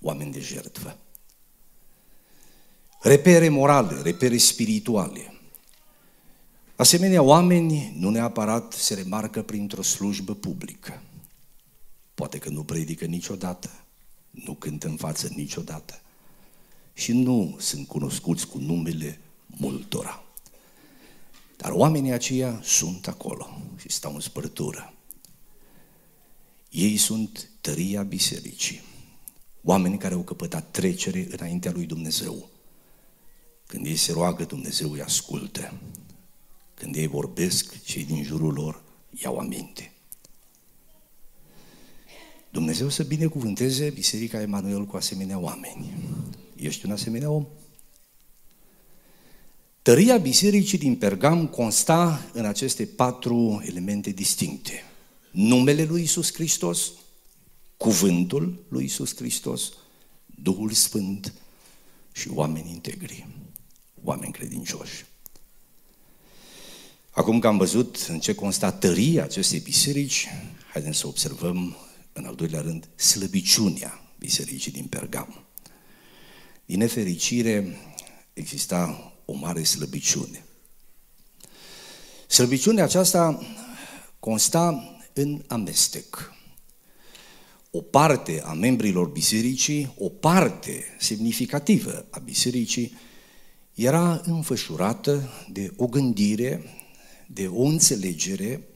oameni 0.02 0.32
de 0.32 0.40
jertfă. 0.40 0.98
Repere 3.02 3.50
morale, 3.50 4.02
repere 4.02 4.38
spirituale. 4.38 5.34
Asemenea, 6.76 7.22
oameni 7.22 7.94
nu 7.98 8.10
neapărat 8.10 8.74
se 8.74 8.94
remarcă 8.94 9.42
printr-o 9.42 9.82
slujbă 9.82 10.36
publică. 10.36 11.02
Poate 12.14 12.38
că 12.38 12.50
nu 12.50 12.64
predică 12.64 13.06
niciodată, 13.06 13.70
nu 14.30 14.54
cântă 14.54 14.88
în 14.88 14.96
față 14.96 15.30
niciodată 15.36 16.02
și 16.94 17.12
nu 17.14 17.56
sunt 17.60 17.88
cunoscuți 17.88 18.48
cu 18.48 18.58
numele 18.58 19.20
multora. 19.46 20.24
Dar 21.62 21.72
oamenii 21.72 22.12
aceia 22.12 22.60
sunt 22.64 23.08
acolo 23.08 23.62
și 23.78 23.90
stau 23.90 24.14
în 24.14 24.20
spărtură. 24.20 24.94
Ei 26.70 26.98
sunt 26.98 27.50
tăria 27.62 28.04
bisericii. 28.04 28.82
Oameni 29.64 29.98
care 29.98 30.14
au 30.14 30.22
căpătat 30.22 30.72
trecere 30.72 31.28
înaintea 31.30 31.72
lui 31.72 31.86
Dumnezeu. 31.86 32.50
Când 33.66 33.86
ei 33.86 33.96
se 33.96 34.12
roagă, 34.12 34.44
Dumnezeu 34.44 34.92
îi 34.92 35.02
ascultă. 35.02 35.74
Când 36.74 36.96
ei 36.96 37.08
vorbesc, 37.08 37.84
cei 37.84 38.06
din 38.06 38.24
jurul 38.24 38.54
lor 38.54 38.84
iau 39.24 39.38
aminte. 39.38 39.94
Dumnezeu 42.50 42.90
să 42.90 43.04
binecuvânteze 43.04 43.90
Biserica 43.90 44.42
Emanuel 44.42 44.86
cu 44.86 44.96
asemenea 44.96 45.40
oameni. 45.40 45.94
Ești 46.56 46.86
un 46.86 46.92
asemenea 46.92 47.30
om? 47.30 47.46
Tăria 49.84 50.18
bisericii 50.18 50.78
din 50.78 50.96
Pergam 50.96 51.48
consta 51.48 52.30
în 52.34 52.46
aceste 52.46 52.86
patru 52.86 53.64
elemente 53.66 54.10
distincte. 54.10 54.84
Numele 55.32 55.84
lui 55.84 56.02
Isus 56.02 56.34
Hristos, 56.34 56.92
cuvântul 57.78 58.66
lui 58.68 58.84
Isus 58.84 59.16
Hristos, 59.16 59.74
Duhul 60.26 60.72
Sfânt 60.72 61.34
și 62.12 62.30
oameni 62.34 62.70
integri, 62.70 63.28
oameni 64.04 64.32
credincioși. 64.32 65.06
Acum 67.12 67.40
că 67.40 67.48
am 67.48 67.58
văzut 67.58 68.06
în 68.08 68.20
ce 68.20 68.36
consta 68.36 68.72
tăria 68.72 69.24
acestei 69.24 69.60
biserici, 69.60 70.28
haideți 70.72 70.98
să 70.98 71.08
observăm 71.08 71.78
în 72.14 72.26
al 72.26 72.36
doilea 72.36 72.62
rând 72.62 72.90
slăbiciunea 72.96 74.12
bisericii 74.20 74.72
din 74.72 74.86
Pergam. 74.86 75.46
Din 76.66 76.78
nefericire 76.78 77.78
exista 78.34 79.11
o 79.32 79.34
mare 79.34 79.64
slăbiciune. 79.64 80.46
Slăbiciunea 82.28 82.84
aceasta 82.84 83.46
consta 84.20 84.96
în 85.14 85.44
amestec. 85.48 86.34
O 87.72 87.82
parte 87.82 88.42
a 88.46 88.54
membrilor 88.54 89.08
bisericii, 89.08 89.94
o 89.98 90.10
parte 90.10 90.84
semnificativă 91.00 92.06
a 92.10 92.20
bisericii, 92.20 92.98
era 93.74 94.22
înfășurată 94.26 95.30
de 95.52 95.74
o 95.78 95.88
gândire, 95.88 96.64
de 97.28 97.48
o 97.48 97.62
înțelegere 97.62 98.68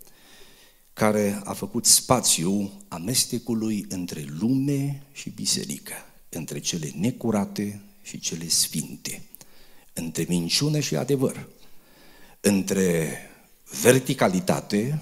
care 0.93 1.41
a 1.43 1.53
făcut 1.53 1.85
spațiu 1.85 2.71
amestecului 2.87 3.85
între 3.89 4.25
lume 4.39 5.03
și 5.11 5.29
biserică, 5.29 5.93
între 6.29 6.59
cele 6.59 6.91
necurate 6.95 7.81
și 8.01 8.19
cele 8.19 8.47
sfinte, 8.47 9.23
între 9.97 10.25
minciună 10.27 10.79
și 10.79 10.95
adevăr, 10.95 11.47
între 12.39 13.19
verticalitate 13.81 15.01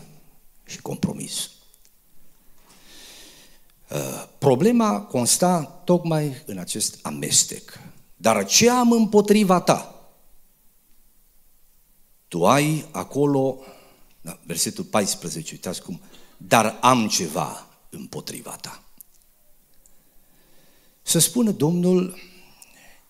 și 0.66 0.82
compromis. 0.82 1.50
Uh, 3.90 4.28
problema 4.38 5.02
consta 5.02 5.64
tocmai 5.64 6.44
în 6.46 6.58
acest 6.58 7.00
amestec. 7.02 7.80
Dar 8.16 8.46
ce 8.46 8.70
am 8.70 8.92
împotriva 8.92 9.62
ta? 9.62 10.08
Tu 12.28 12.46
ai 12.46 12.86
acolo, 12.92 13.60
da, 14.22 14.40
versetul 14.46 14.84
14, 14.84 15.54
uitați 15.54 15.82
cum, 15.82 16.02
dar 16.38 16.78
am 16.82 17.08
ceva 17.08 17.68
împotriva 17.90 18.56
ta. 18.56 18.84
Să 21.02 21.20
spună 21.20 21.52
Domnul, 21.52 22.18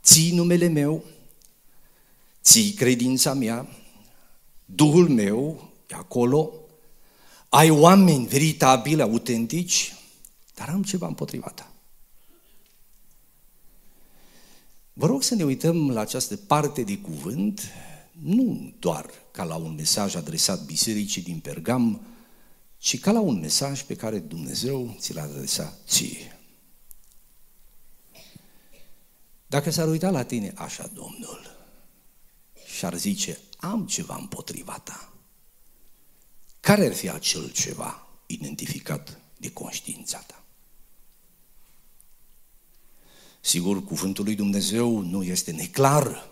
ții 0.04 0.36
numele 0.36 0.68
meu, 0.68 1.04
ții 2.44 2.72
credința 2.72 3.34
mea, 3.34 3.68
Duhul 4.66 5.10
meu 5.10 5.72
e 5.88 5.96
acolo, 5.96 6.54
ai 7.50 7.70
oameni 7.70 8.26
veritabili, 8.26 9.02
autentici, 9.02 9.96
dar 10.56 10.70
am 10.70 10.84
ceva 10.84 11.08
împotriva 11.08 11.50
ta. 11.50 11.72
Vă 14.94 15.06
rog 15.06 15.24
să 15.24 15.36
ne 15.36 15.44
uităm 15.44 15.92
la 15.92 16.02
această 16.02 16.38
parte 16.38 16.84
de 16.84 16.98
cuvânt, 16.98 17.62
nu 18.12 18.74
doar 18.80 19.10
ca 19.32 19.44
la 19.44 19.56
un 19.56 19.74
mesaj 19.76 20.16
adresat 20.16 20.66
bisericii 20.66 21.22
din 21.22 21.40
Pergam, 21.40 22.02
ci 22.78 23.00
ca 23.00 23.12
la 23.12 23.20
un 23.20 23.40
mesaj 23.40 23.82
pe 23.82 23.96
care 23.96 24.20
Dumnezeu 24.20 24.96
ți 25.00 25.14
l-a 25.14 25.22
adresat 25.22 25.80
ție. 25.88 26.38
Dacă 29.48 29.70
s-ar 29.70 29.88
uita 29.88 30.10
la 30.10 30.24
tine 30.24 30.54
așa, 30.56 30.90
Domnul, 30.94 31.63
și 32.74 32.86
ar 32.86 32.98
zice, 32.98 33.40
am 33.58 33.86
ceva 33.86 34.18
împotriva 34.20 34.80
ta, 34.84 35.14
care 36.60 36.86
ar 36.86 36.94
fi 36.94 37.10
acel 37.10 37.52
ceva 37.52 38.08
identificat 38.26 39.20
de 39.38 39.52
conștiința 39.52 40.18
ta? 40.18 40.44
Sigur, 43.42 43.84
cuvântul 43.84 44.24
lui 44.24 44.36
Dumnezeu 44.36 45.00
nu 45.00 45.24
este 45.24 45.52
neclar. 45.52 46.30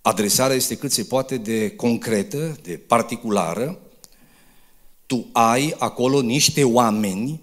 Adresarea 0.00 0.56
este 0.56 0.76
cât 0.76 0.92
se 0.92 1.04
poate 1.04 1.36
de 1.36 1.70
concretă, 1.70 2.58
de 2.62 2.76
particulară. 2.76 3.78
Tu 5.06 5.28
ai 5.32 5.74
acolo 5.78 6.20
niște 6.20 6.64
oameni 6.64 7.40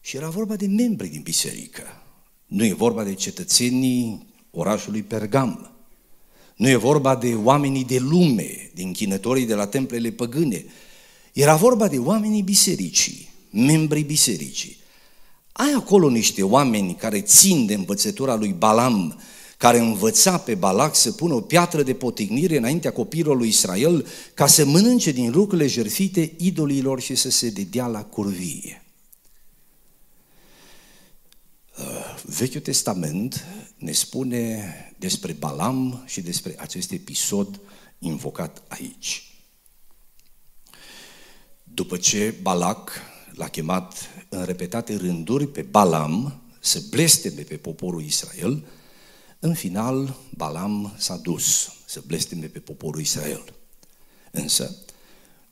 și 0.00 0.16
era 0.16 0.28
vorba 0.28 0.56
de 0.56 0.66
membri 0.66 1.08
din 1.08 1.22
biserică. 1.22 2.02
Nu 2.46 2.64
e 2.64 2.72
vorba 2.72 3.04
de 3.04 3.14
cetățenii 3.14 4.26
orașului 4.50 5.02
Pergam. 5.02 5.75
Nu 6.56 6.68
e 6.68 6.76
vorba 6.76 7.16
de 7.16 7.34
oamenii 7.34 7.84
de 7.84 7.98
lume, 7.98 8.70
din 8.74 8.92
chinătorii 8.92 9.46
de 9.46 9.54
la 9.54 9.66
templele 9.66 10.10
păgâne. 10.10 10.64
Era 11.32 11.56
vorba 11.56 11.88
de 11.88 11.98
oamenii 11.98 12.42
bisericii, 12.42 13.30
membrii 13.50 14.02
bisericii. 14.02 14.76
Ai 15.52 15.72
acolo 15.76 16.10
niște 16.10 16.42
oameni 16.42 16.94
care 16.94 17.20
țin 17.20 17.66
de 17.66 17.74
învățătura 17.74 18.34
lui 18.34 18.54
Balam, 18.58 19.20
care 19.56 19.78
învăța 19.78 20.38
pe 20.38 20.54
Balac 20.54 20.94
să 20.94 21.12
pună 21.12 21.34
o 21.34 21.40
piatră 21.40 21.82
de 21.82 21.94
potignire 21.94 22.56
înaintea 22.56 22.92
copiilor 22.92 23.36
lui 23.36 23.48
Israel 23.48 24.06
ca 24.34 24.46
să 24.46 24.64
mănânce 24.64 25.10
din 25.12 25.30
lucrurile 25.30 25.68
jertfite 25.68 26.34
idolilor 26.36 27.00
și 27.00 27.14
să 27.14 27.30
se 27.30 27.50
dedea 27.50 27.86
la 27.86 28.04
curvie. 28.04 28.84
Uh, 31.78 32.22
Vechiul 32.24 32.60
Testament 32.60 33.44
ne 33.76 33.92
spune 33.92 34.64
despre 34.98 35.32
Balam 35.32 36.02
și 36.06 36.20
despre 36.20 36.54
acest 36.58 36.90
episod 36.90 37.60
invocat 37.98 38.62
aici. 38.68 39.30
După 41.64 41.96
ce 41.96 42.34
Balac 42.42 42.90
l-a 43.32 43.48
chemat 43.48 44.08
în 44.28 44.44
repetate 44.44 44.96
rânduri 44.96 45.48
pe 45.48 45.62
Balam 45.62 46.40
să 46.60 46.82
blesteme 46.90 47.42
pe 47.42 47.56
poporul 47.56 48.02
Israel, 48.02 48.66
în 49.38 49.54
final 49.54 50.16
Balam 50.30 50.94
s-a 50.98 51.16
dus 51.16 51.72
să 51.86 52.02
blesteme 52.06 52.46
pe 52.46 52.58
poporul 52.58 53.00
Israel. 53.00 53.54
Însă, 54.30 54.76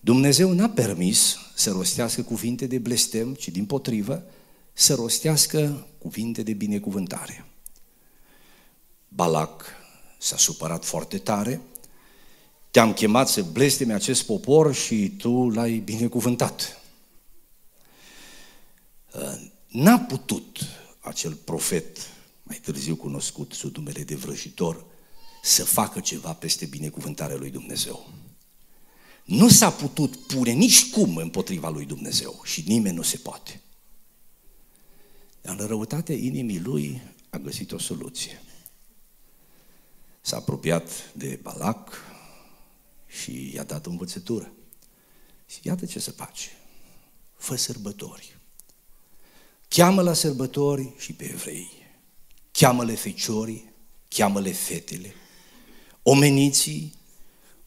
Dumnezeu 0.01 0.53
n-a 0.53 0.69
permis 0.69 1.37
să 1.55 1.71
rostească 1.71 2.23
cuvinte 2.23 2.67
de 2.67 2.79
blestem, 2.79 3.35
ci 3.35 3.49
din 3.49 3.67
potrivă 3.67 4.23
să 4.73 4.95
rostească 4.95 5.87
cuvinte 5.99 6.43
de 6.43 6.53
binecuvântare. 6.53 7.45
Balac 9.15 9.65
s-a 10.19 10.37
supărat 10.37 10.85
foarte 10.85 11.19
tare, 11.19 11.61
te-am 12.71 12.93
chemat 12.93 13.29
să 13.29 13.43
blesteme 13.43 13.93
acest 13.93 14.23
popor 14.23 14.75
și 14.75 15.15
tu 15.19 15.51
l-ai 15.51 15.73
binecuvântat. 15.73 16.81
N-a 19.69 19.99
putut 19.99 20.59
acel 21.01 21.33
profet, 21.35 21.99
mai 22.43 22.61
târziu 22.63 22.97
cunoscut 22.97 23.53
sub 23.53 23.77
numele 23.77 24.03
de 24.03 24.15
vrăjitor, 24.15 24.85
să 25.43 25.65
facă 25.65 26.01
ceva 26.01 26.33
peste 26.33 26.67
binecuvântarea 26.67 27.37
lui 27.37 27.51
Dumnezeu. 27.51 28.09
Nu 29.25 29.49
s-a 29.49 29.71
putut 29.71 30.17
pune 30.17 30.51
nici 30.51 30.91
cum 30.91 31.17
împotriva 31.17 31.69
lui 31.69 31.85
Dumnezeu 31.85 32.41
și 32.45 32.65
nimeni 32.67 32.97
nu 32.97 33.03
se 33.03 33.17
poate. 33.17 33.61
Dar 35.41 35.61
în 35.61 35.67
răutatea 35.67 36.15
inimii 36.15 36.61
lui 36.61 37.03
a 37.31 37.39
găsit 37.39 37.73
o 37.73 37.79
soluție. 37.79 38.43
S-a 40.27 40.37
apropiat 40.37 41.13
de 41.15 41.39
Balac 41.43 42.01
și 43.07 43.55
i-a 43.55 43.65
dat 43.65 43.87
o 43.87 43.91
învățătură. 43.91 44.53
Și 45.47 45.59
iată 45.63 45.87
ce 45.87 45.99
să 45.99 46.11
face. 46.11 46.49
Fă 47.37 47.57
sărbători. 47.57 48.37
Cheamă 49.69 50.03
la 50.03 50.13
sărbători 50.13 50.93
și 50.99 51.13
pe 51.13 51.25
evrei. 51.25 51.71
Cheamă-le 52.53 52.95
feciorii, 52.95 53.73
cheamă-le 54.09 54.53
fetele. 54.53 55.15
Omeniții, 56.03 56.95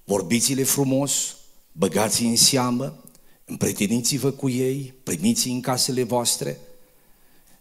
vorbiți-le 0.03 0.63
frumos, 0.63 1.35
băgați 1.71 2.23
în 2.23 2.35
seamă, 2.35 3.03
împrieteniți-vă 3.45 4.31
cu 4.31 4.49
ei, 4.49 4.93
primiți 5.03 5.47
în 5.47 5.61
casele 5.61 6.03
voastre, 6.03 6.59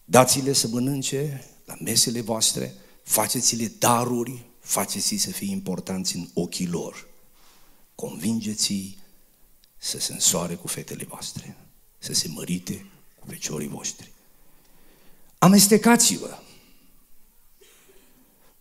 dați-le 0.04 0.52
să 0.52 0.68
mănânce 0.68 1.44
la 1.64 1.74
mesele 1.80 2.20
voastre, 2.20 2.74
faceți-le 3.02 3.72
daruri, 3.78 4.44
faceți-i 4.66 5.16
să 5.16 5.31
fie 5.31 5.50
importanți 5.50 6.16
în 6.16 6.29
ochii 6.35 6.66
lor. 6.66 7.09
Convingeți-i 7.94 8.98
să 9.76 9.98
se 9.98 10.12
însoare 10.12 10.55
cu 10.55 10.66
fetele 10.66 11.05
voastre, 11.09 11.57
să 11.98 12.12
se 12.12 12.29
mărite 12.29 12.87
feciorii 13.26 13.68
voștri. 13.68 14.12
Amestecați-vă. 15.38 16.38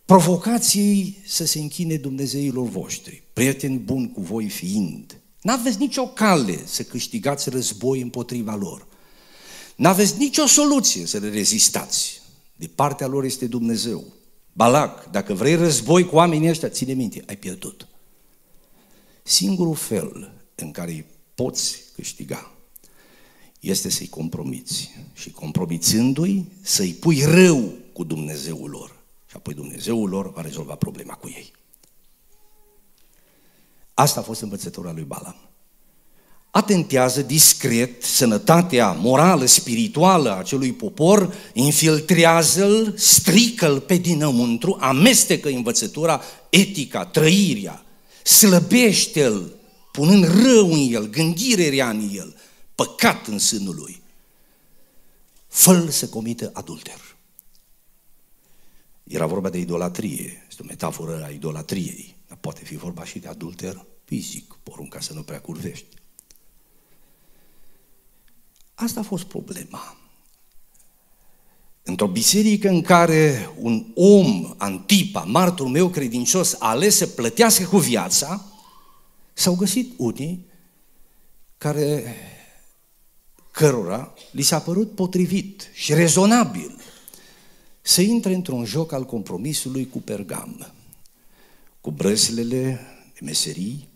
Provocați-i 0.04 1.16
să 1.26 1.44
se 1.44 1.58
închine 1.58 1.96
Dumnezeilor 1.96 2.68
voștri, 2.68 3.22
prieteni 3.32 3.78
buni 3.78 4.12
cu 4.12 4.20
voi 4.20 4.48
fiind. 4.48 5.20
N-aveți 5.42 5.78
nicio 5.78 6.06
cale 6.06 6.66
să 6.66 6.82
câștigați 6.82 7.50
război 7.50 8.00
împotriva 8.00 8.54
lor. 8.54 8.86
N-aveți 9.76 10.18
nicio 10.18 10.46
soluție 10.46 11.06
să 11.06 11.18
le 11.18 11.28
rezistați. 11.28 12.22
De 12.56 12.66
partea 12.66 13.06
lor 13.06 13.24
este 13.24 13.46
Dumnezeu. 13.46 14.15
Balac, 14.56 15.10
dacă 15.10 15.34
vrei 15.34 15.54
război 15.54 16.06
cu 16.06 16.14
oamenii 16.14 16.48
ăștia, 16.48 16.68
ține 16.68 16.92
minte, 16.92 17.24
ai 17.26 17.36
pierdut. 17.36 17.88
Singurul 19.22 19.74
fel 19.74 20.32
în 20.54 20.70
care 20.70 20.90
îi 20.90 21.06
poți 21.34 21.82
câștiga 21.94 22.50
este 23.60 23.88
să-i 23.88 24.08
compromiți. 24.08 24.90
Și 25.12 25.30
compromițându-i, 25.30 26.44
să-i 26.60 26.92
pui 26.92 27.24
rău 27.24 27.72
cu 27.92 28.04
Dumnezeul 28.04 28.70
lor. 28.70 28.96
Și 29.28 29.36
apoi 29.36 29.54
Dumnezeul 29.54 30.08
lor 30.08 30.32
va 30.32 30.40
rezolva 30.40 30.74
problema 30.74 31.14
cu 31.14 31.28
ei. 31.28 31.52
Asta 33.94 34.20
a 34.20 34.22
fost 34.22 34.40
învățătura 34.40 34.92
lui 34.92 35.04
Balam. 35.04 35.45
Atentează 36.56 37.22
discret 37.22 38.02
sănătatea 38.02 38.92
morală, 38.92 39.44
spirituală 39.44 40.30
a 40.30 40.38
acelui 40.38 40.72
popor, 40.72 41.34
infiltrează-l, 41.52 42.94
strică-l 42.96 43.80
pe 43.80 43.96
dinăuntru, 43.96 44.76
amestecă 44.80 45.48
învățătura, 45.48 46.22
etica, 46.50 47.04
trăirea, 47.04 47.84
slăbește-l, 48.22 49.56
punând 49.92 50.24
rău 50.24 50.72
în 50.72 50.92
el, 50.92 51.10
gândire 51.10 51.68
rea 51.68 51.90
în 51.90 52.10
el, 52.14 52.36
păcat 52.74 53.26
în 53.26 53.38
sânul 53.38 53.74
lui. 53.74 54.02
fă 55.48 55.86
să 55.90 56.08
comită 56.08 56.50
adulter. 56.54 57.16
Era 59.04 59.26
vorba 59.26 59.50
de 59.50 59.58
idolatrie, 59.58 60.46
este 60.48 60.62
o 60.62 60.66
metaforă 60.66 61.24
a 61.26 61.30
idolatriei, 61.30 62.16
dar 62.28 62.38
poate 62.40 62.64
fi 62.64 62.76
vorba 62.76 63.04
și 63.04 63.18
de 63.18 63.28
adulter 63.28 63.86
fizic, 64.04 64.58
porunca 64.62 65.00
să 65.00 65.12
nu 65.12 65.22
prea 65.22 65.40
curvești. 65.40 65.86
Asta 68.78 69.00
a 69.00 69.02
fost 69.02 69.24
problema. 69.24 69.96
Într-o 71.82 72.06
biserică 72.06 72.68
în 72.68 72.82
care 72.82 73.50
un 73.58 73.86
om, 73.94 74.54
Antipa, 74.56 75.20
martul 75.20 75.68
meu 75.68 75.88
credincios, 75.88 76.52
a 76.58 76.68
ales 76.68 76.96
să 76.96 77.06
plătească 77.06 77.64
cu 77.64 77.78
viața, 77.78 78.44
s-au 79.32 79.54
găsit 79.54 79.92
unii 79.96 80.46
care, 81.58 82.16
cărora 83.50 84.14
li 84.30 84.42
s-a 84.42 84.60
părut 84.60 84.94
potrivit 84.94 85.70
și 85.74 85.94
rezonabil 85.94 86.80
să 87.80 88.00
intre 88.00 88.34
într-un 88.34 88.64
joc 88.64 88.92
al 88.92 89.04
compromisului 89.04 89.88
cu 89.88 89.98
Pergam, 89.98 90.72
cu 91.80 91.90
brăzlele 91.90 92.80
de 93.14 93.20
meserii, 93.20 93.88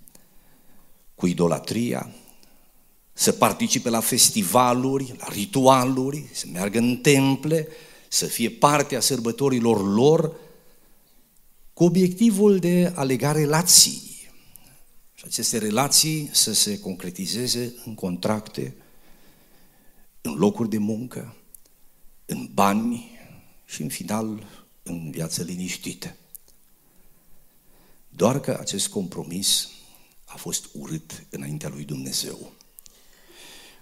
cu 1.14 1.26
idolatria, 1.26 2.10
să 3.20 3.32
participe 3.32 3.88
la 3.88 4.00
festivaluri, 4.00 5.14
la 5.18 5.26
ritualuri, 5.28 6.28
să 6.32 6.46
meargă 6.52 6.78
în 6.78 6.96
temple, 6.96 7.68
să 8.08 8.26
fie 8.26 8.50
parte 8.50 8.96
a 8.96 9.00
sărbătorilor 9.00 9.94
lor, 9.94 10.34
cu 11.72 11.84
obiectivul 11.84 12.58
de 12.58 12.92
a 12.94 13.02
lega 13.02 13.32
relații. 13.32 14.28
Și 15.14 15.24
aceste 15.26 15.58
relații 15.58 16.28
să 16.32 16.52
se 16.52 16.78
concretizeze 16.78 17.74
în 17.84 17.94
contracte, 17.94 18.74
în 20.20 20.34
locuri 20.34 20.68
de 20.68 20.78
muncă, 20.78 21.36
în 22.26 22.48
bani 22.52 23.10
și, 23.64 23.82
în 23.82 23.88
final, 23.88 24.46
în 24.82 25.10
viață 25.10 25.42
liniștită. 25.42 26.16
Doar 28.08 28.40
că 28.40 28.56
acest 28.60 28.88
compromis 28.88 29.68
a 30.24 30.36
fost 30.36 30.68
urât 30.72 31.26
înaintea 31.30 31.68
lui 31.68 31.84
Dumnezeu. 31.84 32.52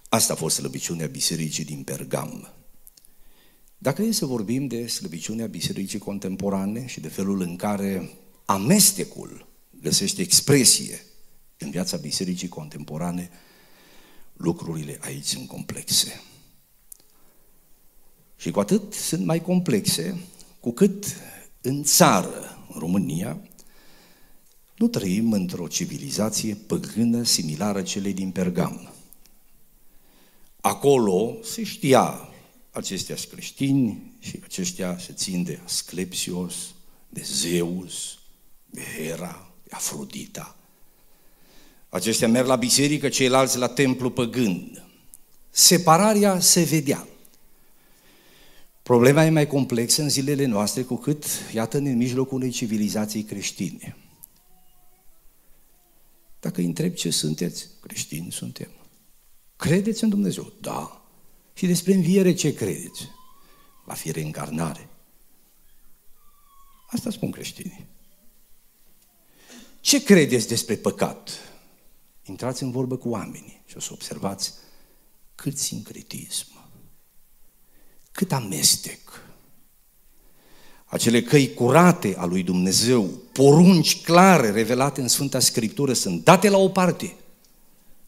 Asta 0.08 0.32
a 0.32 0.36
fost 0.36 0.56
slăbiciunea 0.56 1.06
bisericii 1.06 1.64
din 1.64 1.82
Pergam. 1.82 2.52
Dacă 3.78 4.02
e 4.02 4.12
să 4.12 4.26
vorbim 4.26 4.66
de 4.66 4.86
slăbiciunea 4.86 5.46
bisericii 5.46 5.98
contemporane 5.98 6.86
și 6.86 7.00
de 7.00 7.08
felul 7.08 7.40
în 7.40 7.56
care 7.56 8.10
amestecul 8.44 9.46
găsește 9.80 10.22
expresie 10.22 11.04
în 11.58 11.70
viața 11.70 11.96
bisericii 11.96 12.48
contemporane, 12.48 13.30
lucrurile 14.32 14.98
aici 15.00 15.24
sunt 15.24 15.48
complexe. 15.48 16.22
Și 18.36 18.50
cu 18.50 18.60
atât 18.60 18.92
sunt 18.92 19.24
mai 19.24 19.42
complexe, 19.42 20.20
cu 20.60 20.72
cât 20.72 21.04
în 21.60 21.82
țară, 21.82 22.66
în 22.72 22.78
România, 22.78 23.40
nu 24.76 24.88
trăim 24.88 25.32
într-o 25.32 25.68
civilizație 25.68 26.54
păgână 26.54 27.22
similară 27.22 27.82
celei 27.82 28.12
din 28.12 28.30
Pergam. 28.30 28.92
Acolo 30.60 31.36
se 31.42 31.64
știa, 31.64 32.28
acestea 32.70 33.16
sunt 33.16 33.32
creștini 33.32 34.12
și 34.18 34.40
aceștia 34.44 34.98
se 34.98 35.12
țin 35.12 35.42
de 35.42 35.60
Asclepsios, 35.64 36.54
de 37.08 37.22
Zeus, 37.24 38.18
de 38.66 38.80
Hera, 38.96 39.50
de 39.64 39.70
Afrodita. 39.72 40.56
Aceștia 41.88 42.28
merg 42.28 42.46
la 42.46 42.56
biserică, 42.56 43.08
ceilalți 43.08 43.58
la 43.58 43.68
templu 43.68 44.10
păgând. 44.10 44.82
Separarea 45.50 46.40
se 46.40 46.62
vedea. 46.62 47.08
Problema 48.82 49.24
e 49.24 49.30
mai 49.30 49.46
complexă 49.46 50.02
în 50.02 50.08
zilele 50.08 50.44
noastre 50.44 50.82
cu 50.82 50.96
cât, 50.96 51.24
iată, 51.52 51.76
în 51.78 51.96
mijlocul 51.96 52.36
unei 52.36 52.50
civilizații 52.50 53.22
creștine. 53.22 53.96
Dacă 56.40 56.60
îi 56.60 56.66
întreb 56.66 56.94
ce 56.94 57.10
sunteți, 57.10 57.68
creștini 57.80 58.32
suntem. 58.32 58.77
Credeți 59.58 60.02
în 60.02 60.08
Dumnezeu? 60.08 60.52
Da. 60.60 61.02
Și 61.52 61.66
despre 61.66 61.94
înviere 61.94 62.34
ce 62.34 62.54
credeți? 62.54 63.08
Va 63.84 63.94
fi 63.94 64.10
reîncarnare. 64.10 64.88
Asta 66.86 67.10
spun 67.10 67.30
creștinii. 67.30 67.86
Ce 69.80 70.02
credeți 70.02 70.48
despre 70.48 70.76
păcat? 70.76 71.30
Intrați 72.22 72.62
în 72.62 72.70
vorbă 72.70 72.96
cu 72.96 73.08
oamenii 73.08 73.62
și 73.66 73.76
o 73.76 73.80
să 73.80 73.88
observați 73.92 74.54
cât 75.34 75.58
sincretism, 75.58 76.46
cât 78.12 78.32
amestec. 78.32 79.22
Acele 80.84 81.22
căi 81.22 81.54
curate 81.54 82.14
a 82.16 82.24
lui 82.24 82.42
Dumnezeu, 82.42 83.04
porunci 83.32 84.02
clare 84.02 84.50
revelate 84.50 85.00
în 85.00 85.08
Sfânta 85.08 85.40
Scriptură 85.40 85.92
sunt 85.92 86.24
date 86.24 86.48
la 86.48 86.56
o 86.56 86.68
parte 86.68 87.16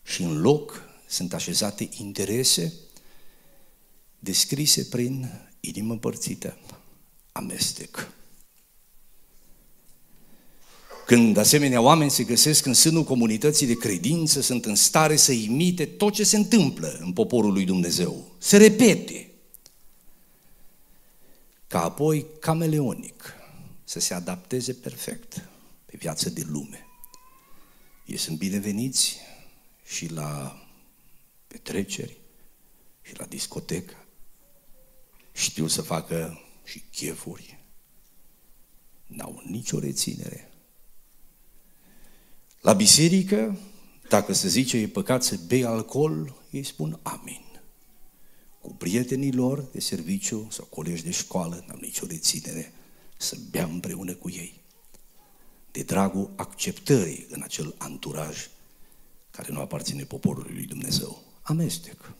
și 0.02 0.22
în 0.22 0.40
loc 0.40 0.88
sunt 1.10 1.34
așezate 1.34 1.88
interese 1.96 2.72
descrise 4.18 4.84
prin 4.84 5.30
inimă 5.60 5.92
împărțită, 5.92 6.58
amestec. 7.32 8.12
Când 11.06 11.36
asemenea 11.36 11.80
oameni 11.80 12.10
se 12.10 12.24
găsesc 12.24 12.66
în 12.66 12.74
sânul 12.74 13.04
comunității 13.04 13.66
de 13.66 13.76
credință, 13.76 14.40
sunt 14.40 14.64
în 14.64 14.74
stare 14.74 15.16
să 15.16 15.32
imite 15.32 15.86
tot 15.86 16.12
ce 16.12 16.24
se 16.24 16.36
întâmplă 16.36 16.98
în 17.00 17.12
poporul 17.12 17.52
lui 17.52 17.64
Dumnezeu, 17.64 18.34
să 18.38 18.56
repete, 18.56 19.30
ca 21.66 21.82
apoi 21.82 22.26
cameleonic 22.40 23.34
să 23.84 24.00
se 24.00 24.14
adapteze 24.14 24.72
perfect 24.72 25.48
pe 25.86 25.96
viață 25.98 26.30
de 26.30 26.42
lume. 26.46 26.86
Ei 28.06 28.16
sunt 28.16 28.38
bineveniți 28.38 29.16
și 29.86 30.12
la 30.12 30.59
petreceri 31.52 32.20
și 33.02 33.18
la 33.18 33.24
discotecă. 33.24 33.96
Știu 35.32 35.66
să 35.66 35.82
facă 35.82 36.40
și 36.64 36.82
chefuri. 36.90 37.58
N-au 39.06 39.42
nicio 39.46 39.78
reținere. 39.78 40.52
La 42.60 42.72
biserică, 42.72 43.58
dacă 44.08 44.32
se 44.32 44.48
zice 44.48 44.76
e 44.76 44.88
păcat 44.88 45.22
să 45.22 45.38
bei 45.46 45.64
alcool, 45.64 46.34
ei 46.50 46.62
spun 46.62 46.98
amin. 47.02 47.44
Cu 48.60 48.74
prietenii 48.74 49.32
lor 49.32 49.60
de 49.60 49.80
serviciu 49.80 50.48
sau 50.50 50.64
colegi 50.64 51.02
de 51.02 51.10
școală, 51.10 51.64
n-am 51.66 51.78
nicio 51.80 52.06
reținere, 52.06 52.72
să 53.16 53.36
bea 53.50 53.64
împreună 53.64 54.14
cu 54.14 54.30
ei. 54.30 54.60
De 55.70 55.82
dragul 55.82 56.32
acceptării 56.36 57.26
în 57.30 57.42
acel 57.42 57.74
anturaj 57.78 58.48
care 59.30 59.52
nu 59.52 59.60
aparține 59.60 60.04
poporului 60.04 60.54
lui 60.54 60.66
Dumnezeu 60.66 61.29
amestec. 61.50 62.12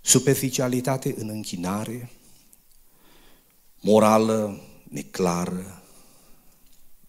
Superficialitate 0.00 1.14
în 1.18 1.28
închinare, 1.28 2.10
morală 3.80 4.60
neclară, 4.88 5.82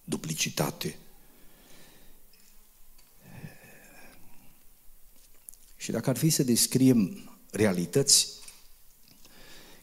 duplicitate. 0.04 0.98
Și 5.78 5.92
Și 5.92 5.92
dacă 5.92 6.10
ar 6.10 6.18
fi 6.18 6.30
să 6.30 6.44
descriem 6.44 7.30
realități 7.52 8.28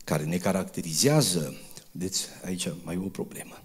care 0.04 0.24
ne 0.24 0.38
caracterizează, 0.38 1.61
deci 1.90 2.18
aici 2.44 2.68
mai 2.82 2.94
e 2.94 2.98
o 2.98 3.08
problemă. 3.08 3.62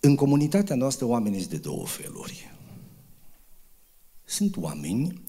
În 0.00 0.16
comunitatea 0.16 0.76
noastră 0.76 1.04
oamenii 1.04 1.38
sunt 1.38 1.50
de 1.50 1.58
două 1.58 1.86
feluri. 1.86 2.51
Sunt 4.24 4.56
oameni 4.56 5.22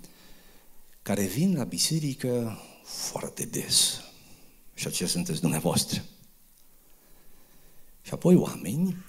care 1.01 1.23
vin 1.23 1.55
la 1.55 1.63
biserică 1.63 2.59
foarte 2.83 3.45
des. 3.45 4.01
Și 4.73 4.87
aceia 4.87 5.09
sunteți 5.09 5.41
dumneavoastră. 5.41 6.03
Și 8.01 8.13
apoi 8.13 8.35
oameni 8.35 9.05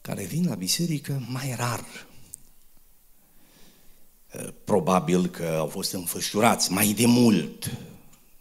care 0.00 0.24
vin 0.24 0.46
la 0.46 0.54
biserică 0.54 1.26
mai 1.28 1.54
rar. 1.56 2.06
Probabil 4.64 5.26
că 5.26 5.44
au 5.46 5.66
fost 5.66 5.92
înfășurați 5.92 6.72
mai 6.72 6.92
de 6.92 7.06
mult 7.06 7.70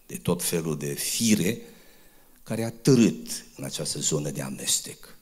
de 0.06 0.18
tot 0.18 0.44
felul 0.44 0.78
de 0.78 0.94
fire 0.94 1.62
care 2.44 2.64
a 2.64 2.72
târât 2.72 3.46
în 3.56 3.64
această 3.64 4.00
zonă 4.00 4.30
de 4.30 4.42
amestec. 4.42 5.18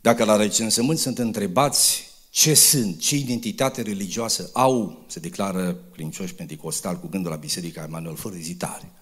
Dacă 0.00 0.24
la 0.24 0.36
recensământ 0.36 0.98
sunt 0.98 1.18
întrebați 1.18 2.09
ce 2.30 2.54
sunt, 2.54 3.00
ce 3.00 3.16
identitate 3.16 3.82
religioasă 3.82 4.50
au, 4.52 5.04
se 5.08 5.20
declară 5.20 5.74
credincioși 5.74 6.34
pentecostal 6.34 6.98
cu 6.98 7.06
gândul 7.06 7.30
la 7.30 7.36
Biserica 7.36 7.82
Emanuel, 7.82 8.16
fără 8.16 8.36
ezitare. 8.36 8.92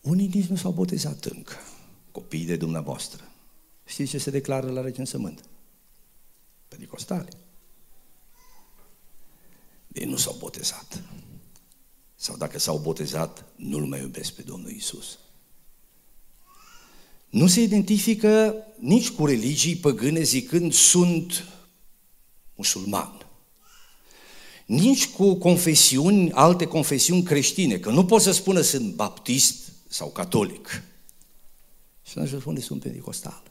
Unii 0.00 0.30
nici 0.32 0.46
nu 0.46 0.56
s-au 0.56 0.72
botezat 0.72 1.24
încă, 1.24 1.56
copiii 2.10 2.46
de 2.46 2.56
dumneavoastră. 2.56 3.30
Știți 3.84 4.10
ce 4.10 4.18
se 4.18 4.30
declară 4.30 4.70
la 4.70 4.80
recensământ? 4.80 5.44
Pentecostale. 6.68 7.28
Ei 9.92 10.04
nu 10.04 10.16
s-au 10.16 10.36
botezat. 10.38 11.02
Sau 12.14 12.36
dacă 12.36 12.58
s-au 12.58 12.78
botezat, 12.78 13.44
nu-L 13.56 13.86
mai 13.86 14.00
iubesc 14.00 14.32
pe 14.32 14.42
Domnul 14.42 14.70
Isus. 14.70 15.18
Nu 17.32 17.46
se 17.46 17.60
identifică 17.60 18.54
nici 18.78 19.10
cu 19.10 19.26
religii 19.26 19.76
păgâne 19.76 20.22
zicând 20.22 20.72
sunt 20.72 21.48
musulman. 22.54 23.26
Nici 24.66 25.08
cu 25.08 25.34
confesiuni, 25.34 26.32
alte 26.32 26.66
confesiuni 26.66 27.22
creștine, 27.22 27.78
că 27.78 27.90
nu 27.90 28.04
pot 28.04 28.20
să 28.20 28.32
spună 28.32 28.60
sunt 28.60 28.94
baptist 28.94 29.72
sau 29.88 30.10
catolic. 30.10 30.82
Și 32.02 32.18
nu 32.18 32.26
spune 32.26 32.60
sunt 32.60 32.82
pentecostal. 32.82 33.42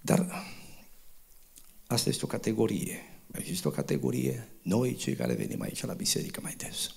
Dar 0.00 0.46
asta 1.86 2.08
este 2.08 2.24
o 2.24 2.28
categorie. 2.28 3.22
Mai 3.26 3.40
există 3.40 3.68
o 3.68 3.70
categorie, 3.70 4.48
noi 4.62 4.94
cei 4.94 5.14
care 5.14 5.34
venim 5.34 5.60
aici 5.60 5.84
la 5.84 5.92
biserică 5.92 6.40
mai 6.42 6.54
des. 6.56 6.94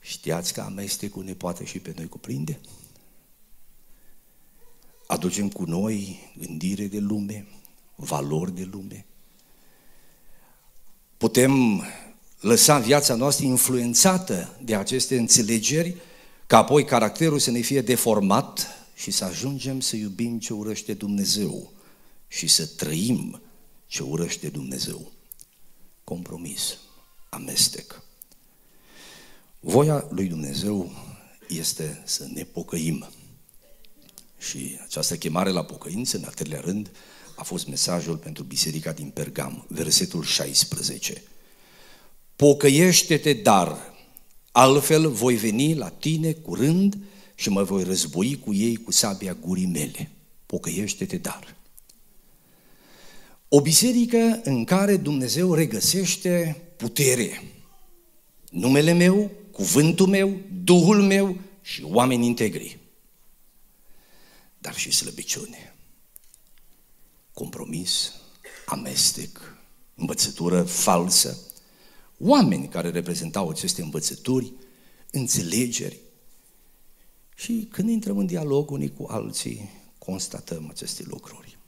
Știați 0.00 0.52
că 0.52 0.60
amestecul 0.60 1.24
ne 1.24 1.34
poate 1.34 1.64
și 1.64 1.78
pe 1.78 1.92
noi 1.96 2.08
cuprinde? 2.08 2.60
Aducem 5.06 5.48
cu 5.48 5.64
noi 5.64 6.18
gândire 6.38 6.86
de 6.86 6.98
lume, 6.98 7.46
valori 7.94 8.54
de 8.54 8.68
lume. 8.72 9.06
Putem 11.16 11.84
lăsa 12.40 12.78
viața 12.78 13.14
noastră 13.14 13.44
influențată 13.44 14.58
de 14.62 14.74
aceste 14.74 15.18
înțelegeri, 15.18 15.96
ca 16.46 16.58
apoi 16.58 16.84
caracterul 16.84 17.38
să 17.38 17.50
ne 17.50 17.60
fie 17.60 17.80
deformat 17.80 18.66
și 18.94 19.10
să 19.10 19.24
ajungem 19.24 19.80
să 19.80 19.96
iubim 19.96 20.38
ce 20.38 20.52
urăște 20.52 20.94
Dumnezeu 20.94 21.72
și 22.28 22.46
să 22.46 22.66
trăim 22.66 23.40
ce 23.86 24.02
urăște 24.02 24.48
Dumnezeu. 24.48 25.12
Compromis, 26.04 26.78
amestec. 27.28 28.02
Voia 29.62 30.06
lui 30.10 30.26
Dumnezeu 30.26 30.90
este 31.48 32.02
să 32.04 32.26
ne 32.34 32.42
pocăim. 32.42 33.08
Și 34.38 34.78
această 34.84 35.16
chemare 35.16 35.50
la 35.50 35.64
pocăință, 35.64 36.16
în 36.16 36.24
al 36.24 36.32
treilea 36.32 36.60
rând, 36.60 36.90
a 37.36 37.42
fost 37.42 37.66
mesajul 37.68 38.16
pentru 38.16 38.42
biserica 38.42 38.92
din 38.92 39.08
Pergam, 39.08 39.64
versetul 39.68 40.22
16. 40.22 41.22
Pocăiește-te, 42.36 43.32
dar, 43.32 43.94
altfel 44.52 45.10
voi 45.10 45.34
veni 45.36 45.74
la 45.74 45.88
tine 45.88 46.32
curând 46.32 46.98
și 47.34 47.50
mă 47.50 47.62
voi 47.62 47.82
război 47.82 48.40
cu 48.44 48.54
ei 48.54 48.76
cu 48.76 48.92
sabia 48.92 49.34
gurii 49.34 49.66
mele. 49.66 50.10
Pocăiește-te, 50.46 51.16
dar. 51.16 51.56
O 53.48 53.60
biserică 53.60 54.40
în 54.44 54.64
care 54.64 54.96
Dumnezeu 54.96 55.54
regăsește 55.54 56.62
putere. 56.76 57.42
Numele 58.50 58.92
meu, 58.92 59.30
cuvântul 59.60 60.06
meu, 60.06 60.40
Duhul 60.64 61.02
meu 61.02 61.36
și 61.62 61.82
oameni 61.82 62.26
integri. 62.26 62.78
Dar 64.58 64.74
și 64.74 64.90
slăbiciune. 64.90 65.76
Compromis, 67.32 68.12
amestec, 68.66 69.56
învățătură 69.94 70.62
falsă, 70.62 71.38
oameni 72.18 72.68
care 72.68 72.90
reprezentau 72.90 73.48
aceste 73.48 73.82
învățături, 73.82 74.52
înțelegeri. 75.10 76.00
Și 77.34 77.68
când 77.70 77.88
intrăm 77.88 78.18
în 78.18 78.26
dialog 78.26 78.70
unii 78.70 78.92
cu 78.92 79.06
alții, 79.08 79.70
constatăm 79.98 80.66
aceste 80.70 81.02
lucruri. 81.06 81.58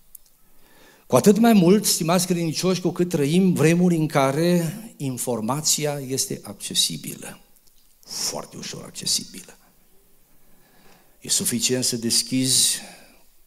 Cu 1.06 1.16
atât 1.16 1.38
mai 1.38 1.52
mult, 1.52 1.84
stimați 1.84 2.26
credincioși, 2.26 2.80
cu 2.80 2.90
cât 2.90 3.08
trăim 3.08 3.52
vremuri 3.52 3.96
în 3.96 4.06
care 4.06 4.94
informația 4.96 5.98
este 5.98 6.40
accesibilă 6.42 7.42
foarte 8.04 8.56
ușor 8.56 8.84
accesibilă. 8.84 9.56
E 11.20 11.28
suficient 11.28 11.84
să 11.84 11.96
deschizi 11.96 12.80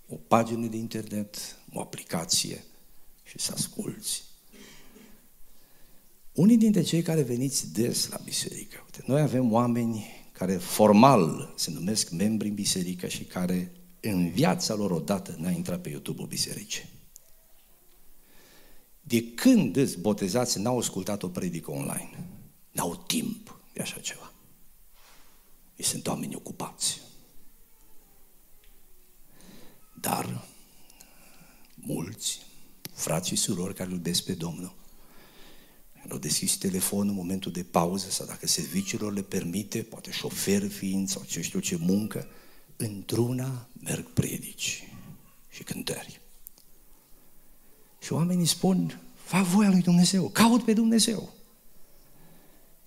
o 0.07 0.15
pagină 0.15 0.67
de 0.67 0.77
internet, 0.77 1.57
o 1.73 1.79
aplicație 1.79 2.63
și 3.23 3.39
să 3.39 3.51
asculți. 3.55 4.23
Unii 6.31 6.57
dintre 6.57 6.81
cei 6.81 7.01
care 7.01 7.21
veniți 7.21 7.73
des 7.73 8.07
la 8.09 8.17
biserică, 8.23 8.81
uite, 8.83 9.03
noi 9.05 9.21
avem 9.21 9.51
oameni 9.51 10.05
care 10.31 10.57
formal 10.57 11.53
se 11.55 11.71
numesc 11.71 12.09
membri 12.09 12.47
în 12.47 12.53
biserică 12.53 13.07
și 13.07 13.23
care 13.23 13.71
în 13.99 14.29
viața 14.29 14.73
lor 14.73 14.91
odată 14.91 15.35
n-a 15.39 15.51
intrat 15.51 15.81
pe 15.81 15.89
YouTube-ul 15.89 16.27
bisericii. 16.27 16.89
De 19.01 19.23
când 19.23 19.75
îți 19.75 19.99
botezați 19.99 20.59
n-au 20.59 20.77
ascultat 20.77 21.23
o 21.23 21.27
predică 21.27 21.71
online? 21.71 22.27
N-au 22.71 23.03
timp 23.07 23.59
de 23.73 23.81
așa 23.81 23.99
ceva. 23.99 24.33
Ei 25.75 25.85
sunt 25.85 26.07
oameni 26.07 26.35
ocupați. 26.35 27.01
Dar 29.99 30.47
mulți 31.75 32.41
frați 32.93 33.27
și 33.27 33.35
surori 33.35 33.73
care 33.73 33.89
îl 33.89 33.95
iubesc 33.95 34.23
pe 34.23 34.33
Domnul, 34.33 34.75
au 36.09 36.17
deschis 36.17 36.57
telefonul 36.57 37.09
în 37.09 37.15
momentul 37.15 37.51
de 37.51 37.63
pauză 37.63 38.09
sau 38.09 38.25
dacă 38.25 38.47
serviciilor 38.47 39.13
le 39.13 39.21
permite, 39.21 39.81
poate 39.81 40.11
șofer 40.11 40.69
fiind 40.69 41.09
sau 41.09 41.23
ce 41.23 41.41
știu 41.41 41.59
ce 41.59 41.75
muncă, 41.75 42.27
într-una 42.75 43.67
merg 43.79 44.13
predici 44.13 44.83
și 45.49 45.63
cântări. 45.63 46.21
Și 47.99 48.13
oamenii 48.13 48.45
spun, 48.45 49.01
fac 49.15 49.43
voia 49.43 49.69
lui 49.69 49.81
Dumnezeu, 49.81 50.29
caut 50.29 50.63
pe 50.63 50.73
Dumnezeu. 50.73 51.33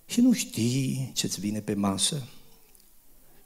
Și 0.05 0.21
nu 0.21 0.33
știi 0.33 1.11
ce-ți 1.13 1.39
vine 1.39 1.61
pe 1.61 1.73
masă, 1.73 2.27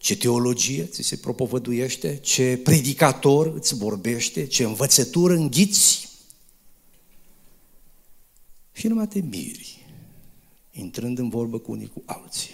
ce 0.04 0.18
teologie 0.18 0.86
ți 0.86 1.02
se 1.02 1.16
propovăduiește, 1.16 2.18
ce 2.18 2.60
predicator 2.64 3.54
îți 3.56 3.76
vorbește, 3.76 4.46
ce 4.46 4.64
învățătură 4.64 5.34
înghiți. 5.34 6.10
Și 8.72 8.88
numai 8.88 9.08
te 9.08 9.22
miri, 9.22 9.86
intrând 10.72 11.18
în 11.18 11.30
vorbă 11.30 11.60
cu 11.60 11.72
unii 11.72 11.88
cu 11.88 12.04
alții. 12.06 12.50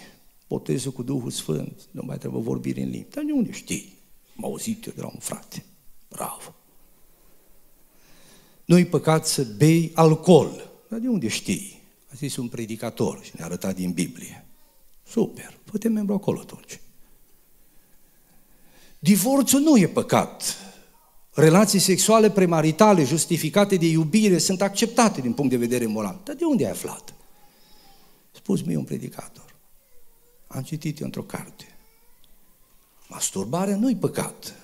Botezul 0.48 0.92
cu 0.92 1.02
Duhul 1.02 1.30
Sfânt, 1.30 1.88
nu 1.90 2.02
mai 2.04 2.18
trebuie 2.18 2.42
vorbire 2.42 2.82
în 2.82 2.90
limbi. 2.90 3.10
Dar 3.10 3.24
de 3.24 3.32
unde 3.32 3.52
știi? 3.52 3.92
M-a 4.34 4.48
auzit 4.48 4.84
eu 4.84 4.92
de 4.96 5.00
la 5.00 5.06
un 5.06 5.20
frate. 5.20 5.64
Bravo! 6.08 6.54
Nu-i 8.64 8.86
păcat 8.86 9.26
să 9.26 9.44
bei 9.44 9.90
alcool. 9.94 10.70
Dar 10.88 10.98
de 10.98 11.08
unde 11.08 11.28
știi? 11.28 11.82
A 12.12 12.12
zis 12.16 12.36
un 12.36 12.48
predicator 12.48 13.24
și 13.24 13.30
ne-a 13.36 13.44
arătat 13.44 13.74
din 13.74 13.92
Biblie. 13.92 14.46
Super, 15.06 15.58
putem 15.64 15.92
membru 15.92 16.14
acolo 16.14 16.40
atunci. 16.40 16.80
Divorțul 19.02 19.60
nu 19.60 19.76
e 19.76 19.88
păcat. 19.88 20.56
Relații 21.30 21.78
sexuale 21.78 22.30
premaritale 22.30 23.04
justificate 23.04 23.76
de 23.76 23.86
iubire 23.86 24.38
sunt 24.38 24.62
acceptate 24.62 25.20
din 25.20 25.32
punct 25.32 25.50
de 25.50 25.56
vedere 25.56 25.86
moral. 25.86 26.20
Dar 26.24 26.34
de 26.34 26.44
unde 26.44 26.64
ai 26.64 26.70
aflat? 26.70 27.14
Spus 28.32 28.62
mie 28.62 28.76
un 28.76 28.84
predicator. 28.84 29.56
Am 30.46 30.62
citit 30.62 31.00
într-o 31.00 31.22
carte. 31.22 31.64
Masturbarea 33.08 33.76
nu 33.76 33.90
e 33.90 33.96
păcat. 33.96 34.54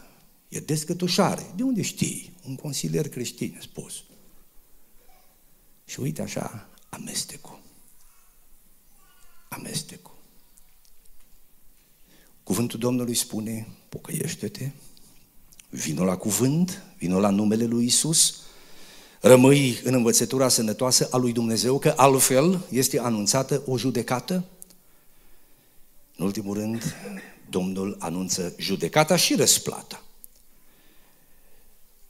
E 0.48 0.60
descătușare. 0.60 1.52
De 1.54 1.62
unde 1.62 1.82
știi? 1.82 2.36
Un 2.46 2.56
consilier 2.56 3.08
creștin 3.08 3.54
a 3.58 3.60
spus. 3.60 4.02
Și 5.84 6.00
uite 6.00 6.22
așa, 6.22 6.68
amestecul. 6.88 7.58
Amestecul. 9.48 10.15
Cuvântul 12.46 12.78
Domnului 12.78 13.14
spune, 13.14 13.68
pocăiește-te, 13.88 14.70
vino 15.70 16.04
la 16.04 16.16
cuvânt, 16.16 16.82
vino 16.98 17.20
la 17.20 17.30
numele 17.30 17.64
lui 17.64 17.84
Isus, 17.84 18.36
rămâi 19.20 19.80
în 19.84 19.94
învățătura 19.94 20.48
sănătoasă 20.48 21.08
a 21.10 21.16
lui 21.16 21.32
Dumnezeu, 21.32 21.78
că 21.78 21.92
altfel 21.96 22.66
este 22.70 22.98
anunțată 22.98 23.62
o 23.66 23.78
judecată. 23.78 24.44
În 26.16 26.24
ultimul 26.24 26.54
rând, 26.54 26.94
Domnul 27.50 27.96
anunță 27.98 28.54
judecata 28.58 29.16
și 29.16 29.34
răsplata. 29.34 30.02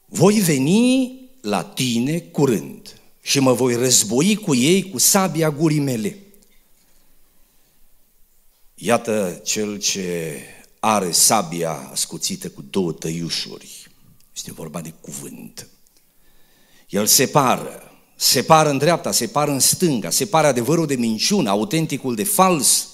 Voi 0.04 0.34
veni 0.34 1.20
la 1.40 1.64
tine 1.64 2.18
curând 2.18 3.00
și 3.22 3.40
mă 3.40 3.52
voi 3.52 3.74
război 3.74 4.34
cu 4.34 4.54
ei 4.54 4.90
cu 4.90 4.98
sabia 4.98 5.50
gurii 5.50 5.80
mele. 5.80 6.18
Iată 8.86 9.40
cel 9.44 9.78
ce 9.78 10.38
are 10.80 11.10
sabia 11.10 11.88
ascuțită 11.92 12.48
cu 12.48 12.62
două 12.70 12.92
tăiușuri. 12.92 13.88
Este 14.34 14.52
vorba 14.52 14.80
de 14.80 14.92
cuvânt. 15.00 15.68
El 16.88 17.06
separă, 17.06 17.92
separă 18.16 18.68
în 18.68 18.78
dreapta, 18.78 19.12
separă 19.12 19.50
în 19.50 19.58
stânga, 19.58 20.10
separă 20.10 20.46
adevărul 20.46 20.86
de 20.86 20.94
minciună, 20.94 21.50
autenticul 21.50 22.14
de 22.14 22.24
fals. 22.24 22.88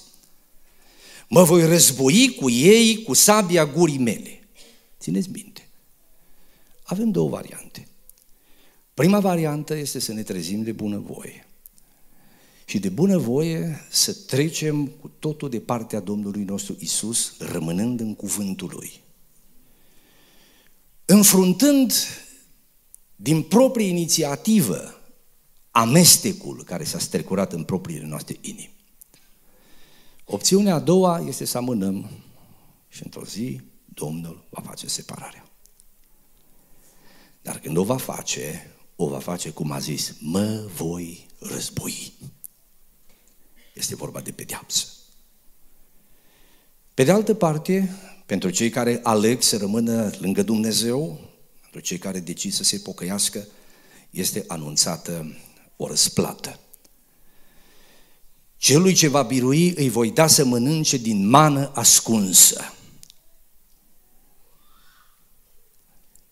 Mă 1.29 1.43
voi 1.43 1.67
război 1.67 2.37
cu 2.41 2.51
ei 2.51 3.03
cu 3.03 3.15
sabia 3.15 3.67
gurii 3.67 3.99
mele. 3.99 4.49
Țineți 5.01 5.29
minte. 5.31 5.69
Avem 6.83 7.11
două 7.11 7.29
variante. 7.29 7.89
Prima 8.95 9.21
variantă 9.21 9.75
este 9.75 9.99
să 9.99 10.13
ne 10.13 10.23
trezim 10.23 10.63
de 10.63 10.73
bunăvoie 10.73 11.47
și 12.65 12.79
de 12.79 12.89
bunăvoie 12.89 13.87
să 13.91 14.13
trecem 14.13 14.87
cu 14.87 15.09
totul 15.19 15.49
de 15.51 15.61
partea 15.61 16.01
Domnului 16.01 16.43
nostru 16.43 16.77
Isus, 16.79 17.35
rămânând 17.39 18.01
în 18.01 18.15
cuvântul 18.15 18.71
Lui. 18.75 19.01
Înfruntând 21.05 21.93
din 23.17 23.43
proprie 23.43 23.87
inițiativă 23.87 25.01
amestecul 25.71 26.65
care 26.65 26.85
s-a 26.85 26.99
strecurat 26.99 27.53
în 27.53 27.65
propriile 27.65 28.07
noastre 28.07 28.37
inimi. 28.41 28.77
Opțiunea 30.25 30.75
a 30.75 30.79
doua 30.79 31.25
este 31.27 31.45
să 31.45 31.57
amânăm 31.57 32.11
și 32.89 33.03
într-o 33.05 33.25
zi 33.25 33.61
Domnul 33.85 34.47
va 34.51 34.61
face 34.61 34.89
separarea. 34.89 35.51
Dar 37.43 37.59
când 37.59 37.77
o 37.77 37.85
va 37.85 37.97
face, 37.97 38.71
o 38.97 39.09
va 39.09 39.19
face 39.19 39.51
cum 39.51 39.71
a 39.71 39.79
zis, 39.79 40.15
mă 40.21 40.69
voi 40.77 41.27
război. 41.39 42.13
Este 43.73 43.95
vorba 43.95 44.21
de 44.21 44.31
pedeapsă. 44.31 44.87
Pe 46.95 47.05
de 47.05 47.11
altă 47.11 47.35
parte, 47.35 47.97
pentru 48.27 48.51
cei 48.51 48.71
care 48.71 49.01
aleg 49.03 49.43
să 49.43 49.57
rămână 49.57 50.11
lângă 50.19 50.43
Dumnezeu, 50.43 51.21
pentru 51.61 51.81
cei 51.81 51.99
care 51.99 52.21
decid 52.21 52.53
să 52.53 52.65
se 52.65 52.79
pocăiască, 52.79 53.47
este 54.11 54.45
anunțată 54.47 55.37
o 55.77 55.87
răsplată. 55.87 56.61
Celui 58.57 58.95
ce 58.95 59.09
va 59.09 59.23
birui 59.23 59.71
îi 59.71 59.89
voi 59.89 60.11
da 60.11 60.27
să 60.27 60.45
mănânce 60.45 60.97
din 60.97 61.29
mană 61.29 61.71
ascunsă. 61.75 62.75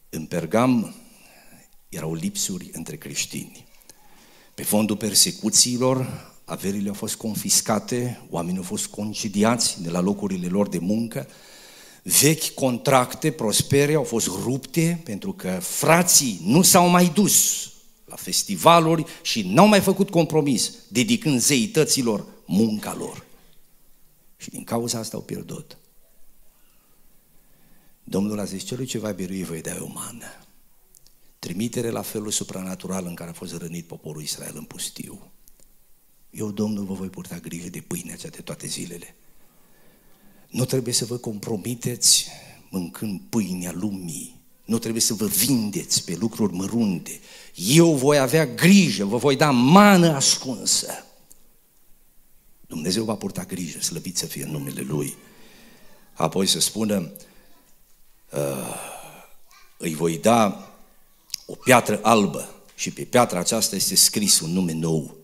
În 0.09 0.27
Pergam 0.27 0.95
erau 1.89 2.15
lipsuri 2.15 2.71
între 2.73 2.97
creștini. 2.97 3.67
Pe 4.55 4.63
fondul 4.63 4.97
persecuțiilor, 4.97 6.30
averile 6.51 6.89
au 6.89 6.95
fost 6.95 7.17
confiscate, 7.17 8.21
oamenii 8.31 8.59
au 8.59 8.65
fost 8.65 8.87
concediați 8.87 9.83
de 9.83 9.91
la 9.91 10.01
locurile 10.01 10.47
lor 10.47 10.69
de 10.69 10.79
muncă, 10.79 11.29
vechi 12.03 12.55
contracte 12.55 13.31
prospere 13.31 13.95
au 13.95 14.03
fost 14.03 14.27
rupte 14.27 15.01
pentru 15.05 15.33
că 15.33 15.59
frații 15.63 16.41
nu 16.45 16.63
s-au 16.63 16.89
mai 16.89 17.11
dus 17.15 17.69
la 18.05 18.17
festivaluri 18.17 19.05
și 19.23 19.43
n-au 19.43 19.67
mai 19.67 19.81
făcut 19.81 20.11
compromis, 20.11 20.73
dedicând 20.89 21.41
zeităților 21.41 22.27
munca 22.47 22.95
lor. 22.95 23.25
Și 24.37 24.51
din 24.51 24.65
cauza 24.65 24.99
asta 24.99 25.17
au 25.17 25.23
pierdut. 25.23 25.79
Domnul 28.05 28.39
a 28.39 28.45
zis, 28.45 28.63
celui 28.63 28.87
ce 28.87 28.99
va 28.99 29.11
birui 29.11 29.45
voi 29.45 29.61
da 29.61 29.77
o 29.81 29.91
mană. 29.95 30.27
Trimitere 31.39 31.91
la 31.91 32.03
felul 32.03 32.31
supranatural 32.31 33.07
în 33.07 33.15
care 33.15 33.31
a 33.31 33.33
fost 33.33 33.57
rănit 33.57 33.87
poporul 33.87 34.23
Israel 34.23 34.55
în 34.57 34.65
pustiu. 34.65 35.31
Eu, 36.31 36.51
Domnul, 36.51 36.85
vă 36.85 36.95
voi 36.95 37.09
purta 37.09 37.39
grijă 37.39 37.69
de 37.69 37.81
pâinea 37.81 38.17
cea 38.17 38.29
de 38.29 38.41
toate 38.41 38.67
zilele. 38.67 39.15
Nu 40.49 40.65
trebuie 40.65 40.95
să 40.95 41.05
vă 41.05 41.17
compromiteți 41.17 42.29
mâncând 42.69 43.21
pâinea 43.29 43.73
lumii. 43.73 44.41
Nu 44.65 44.79
trebuie 44.79 45.03
să 45.03 45.15
vă 45.15 45.27
vindeți 45.27 46.05
pe 46.05 46.17
lucruri 46.17 46.53
mărunte. 46.53 47.21
Eu 47.55 47.95
voi 47.95 48.19
avea 48.19 48.47
grijă, 48.47 49.05
vă 49.05 49.17
voi 49.17 49.37
da 49.37 49.51
mană 49.51 50.15
ascunsă. 50.15 51.05
Dumnezeu 52.67 53.05
va 53.05 53.15
purta 53.15 53.45
grijă, 53.45 53.81
slăvit 53.81 54.17
să 54.17 54.27
fie 54.27 54.45
în 54.45 54.51
numele 54.51 54.81
Lui. 54.81 55.15
Apoi 56.13 56.47
să 56.47 56.61
spună, 56.61 57.13
uh, 58.33 58.75
îi 59.77 59.95
voi 59.95 60.19
da 60.19 60.71
o 61.47 61.55
piatră 61.55 62.01
albă 62.03 62.55
și 62.75 62.91
pe 62.91 63.05
piatra 63.05 63.39
aceasta 63.39 63.77
este 63.77 63.95
scris 63.95 64.41
un 64.41 64.51
nume 64.51 64.73
nou. 64.73 65.20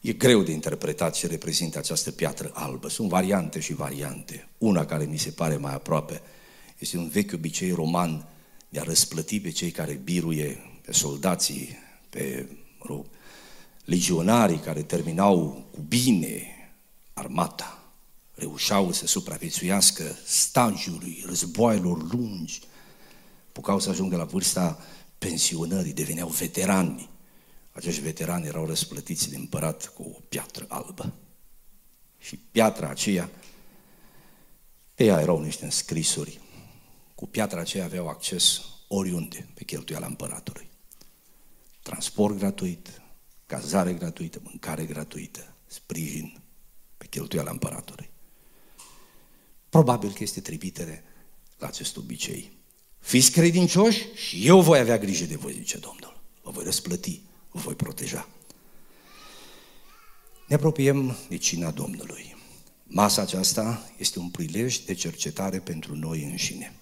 E 0.00 0.12
greu 0.12 0.42
de 0.42 0.52
interpretat 0.52 1.14
ce 1.14 1.26
reprezintă 1.26 1.78
această 1.78 2.10
piatră 2.10 2.50
albă. 2.54 2.88
Sunt 2.88 3.08
variante 3.08 3.60
și 3.60 3.72
variante. 3.72 4.48
Una 4.58 4.84
care 4.84 5.04
mi 5.04 5.18
se 5.18 5.30
pare 5.30 5.56
mai 5.56 5.74
aproape 5.74 6.22
este 6.78 6.96
un 6.96 7.08
vechi 7.08 7.32
obicei 7.32 7.70
roman 7.70 8.28
de 8.68 8.80
a 8.80 8.82
răsplăti 8.82 9.40
pe 9.40 9.50
cei 9.50 9.70
care 9.70 10.00
biruie, 10.04 10.58
pe 10.82 10.92
soldații, 10.92 11.68
pe 12.10 12.48
rog, 12.78 13.06
legionarii 13.84 14.58
care 14.58 14.82
terminau 14.82 15.66
cu 15.70 15.80
bine 15.88 16.46
armata, 17.12 17.92
reușeau 18.34 18.92
să 18.92 19.06
supraviețuiască 19.06 20.16
stagiului, 20.24 21.22
războaielor 21.26 22.12
lungi, 22.12 22.60
pucau 23.52 23.80
să 23.80 23.90
ajungă 23.90 24.16
la 24.16 24.24
vârsta 24.24 24.78
pensionării, 25.18 25.92
deveneau 25.92 26.28
veterani. 26.28 27.08
Acești 27.80 28.00
veterani 28.00 28.46
erau 28.46 28.66
răsplătiți 28.66 29.30
de 29.30 29.36
împărat 29.36 29.86
cu 29.94 30.02
o 30.02 30.20
piatră 30.28 30.64
albă. 30.68 31.12
Și 32.18 32.36
piatra 32.36 32.88
aceea, 32.88 33.30
pe 34.94 35.04
ea 35.04 35.20
erau 35.20 35.42
niște 35.42 35.64
înscrisuri. 35.64 36.40
Cu 37.14 37.26
piatra 37.26 37.60
aceea 37.60 37.84
aveau 37.84 38.08
acces 38.08 38.60
oriunde 38.88 39.48
pe 39.54 39.64
cheltuiala 39.64 40.06
împăratului. 40.06 40.70
Transport 41.82 42.38
gratuit, 42.38 43.02
cazare 43.46 43.92
gratuită, 43.94 44.40
mâncare 44.42 44.84
gratuită, 44.84 45.54
sprijin 45.66 46.40
pe 46.96 47.06
cheltuiala 47.06 47.50
împăratului. 47.50 48.10
Probabil 49.68 50.12
că 50.12 50.22
este 50.22 50.40
trimitere 50.40 51.04
la 51.58 51.66
acest 51.66 51.96
obicei. 51.96 52.52
Fiți 52.98 53.30
credincioși 53.30 54.06
și 54.14 54.46
eu 54.46 54.60
voi 54.60 54.78
avea 54.78 54.98
grijă 54.98 55.24
de 55.24 55.36
voi, 55.36 55.52
zice 55.52 55.78
Domnul. 55.78 56.22
Vă 56.42 56.50
voi 56.50 56.64
răsplăti 56.64 57.28
vă 57.50 57.60
voi 57.60 57.74
proteja. 57.74 58.28
Ne 60.46 60.54
apropiem 60.54 61.16
de 61.28 61.36
cina 61.36 61.70
Domnului. 61.70 62.36
Masa 62.84 63.22
aceasta 63.22 63.90
este 63.98 64.18
un 64.18 64.28
prilej 64.28 64.78
de 64.78 64.94
cercetare 64.94 65.58
pentru 65.58 65.96
noi 65.96 66.22
înșine. 66.22 66.74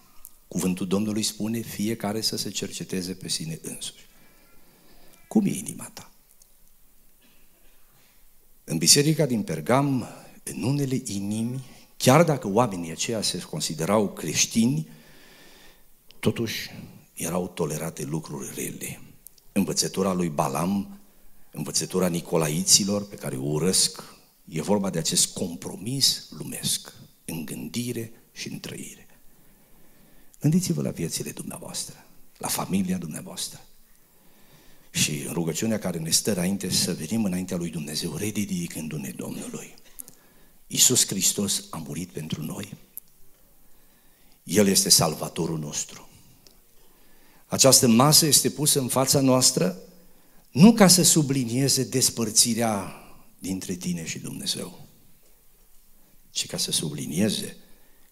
Cuvântul 0.48 0.86
Domnului 0.86 1.22
spune 1.22 1.60
fiecare 1.60 2.20
să 2.20 2.36
se 2.36 2.50
cerceteze 2.50 3.14
pe 3.14 3.28
sine 3.28 3.58
însuși. 3.62 4.06
Cum 5.28 5.46
e 5.46 5.50
inima 5.50 5.90
ta? 5.94 6.10
În 8.64 8.78
biserica 8.78 9.26
din 9.26 9.42
Pergam, 9.42 10.08
în 10.42 10.62
unele 10.62 11.02
inimi, 11.04 11.64
chiar 11.96 12.24
dacă 12.24 12.48
oamenii 12.48 12.90
aceia 12.90 13.22
se 13.22 13.38
considerau 13.38 14.08
creștini, 14.08 14.88
totuși 16.20 16.70
erau 17.14 17.48
tolerate 17.48 18.04
lucruri 18.04 18.54
rele 18.54 19.00
învățătura 19.58 20.12
lui 20.12 20.28
Balam, 20.28 21.00
învățătura 21.50 22.08
Nicolaiților, 22.08 23.06
pe 23.06 23.16
care 23.16 23.36
o 23.36 23.42
urăsc, 23.42 24.02
e 24.44 24.62
vorba 24.62 24.90
de 24.90 24.98
acest 24.98 25.32
compromis 25.32 26.26
lumesc, 26.30 26.92
în 27.24 27.44
gândire 27.44 28.12
și 28.32 28.48
în 28.48 28.60
trăire. 28.60 29.06
Gândiți-vă 30.40 30.82
la 30.82 30.90
viețile 30.90 31.30
dumneavoastră, 31.30 32.06
la 32.38 32.48
familia 32.48 32.98
dumneavoastră. 32.98 33.60
Și 34.90 35.22
în 35.26 35.32
rugăciunea 35.32 35.78
care 35.78 35.98
ne 35.98 36.10
stă 36.10 36.32
înainte 36.32 36.70
să 36.70 36.94
venim 36.94 37.24
înaintea 37.24 37.56
lui 37.56 37.70
Dumnezeu, 37.70 38.16
rededicându-ne 38.16 39.10
Domnului. 39.10 39.74
Iisus 40.66 41.06
Hristos 41.06 41.64
a 41.70 41.76
murit 41.76 42.10
pentru 42.10 42.42
noi. 42.42 42.76
El 44.42 44.66
este 44.66 44.88
salvatorul 44.88 45.58
nostru. 45.58 46.07
Această 47.48 47.86
masă 47.86 48.26
este 48.26 48.50
pusă 48.50 48.80
în 48.80 48.88
fața 48.88 49.20
noastră 49.20 49.78
nu 50.50 50.72
ca 50.72 50.88
să 50.88 51.02
sublinieze 51.02 51.84
despărțirea 51.84 52.92
dintre 53.38 53.74
tine 53.74 54.06
și 54.06 54.18
Dumnezeu, 54.18 54.86
ci 56.30 56.46
ca 56.46 56.56
să 56.56 56.70
sublinieze 56.70 57.56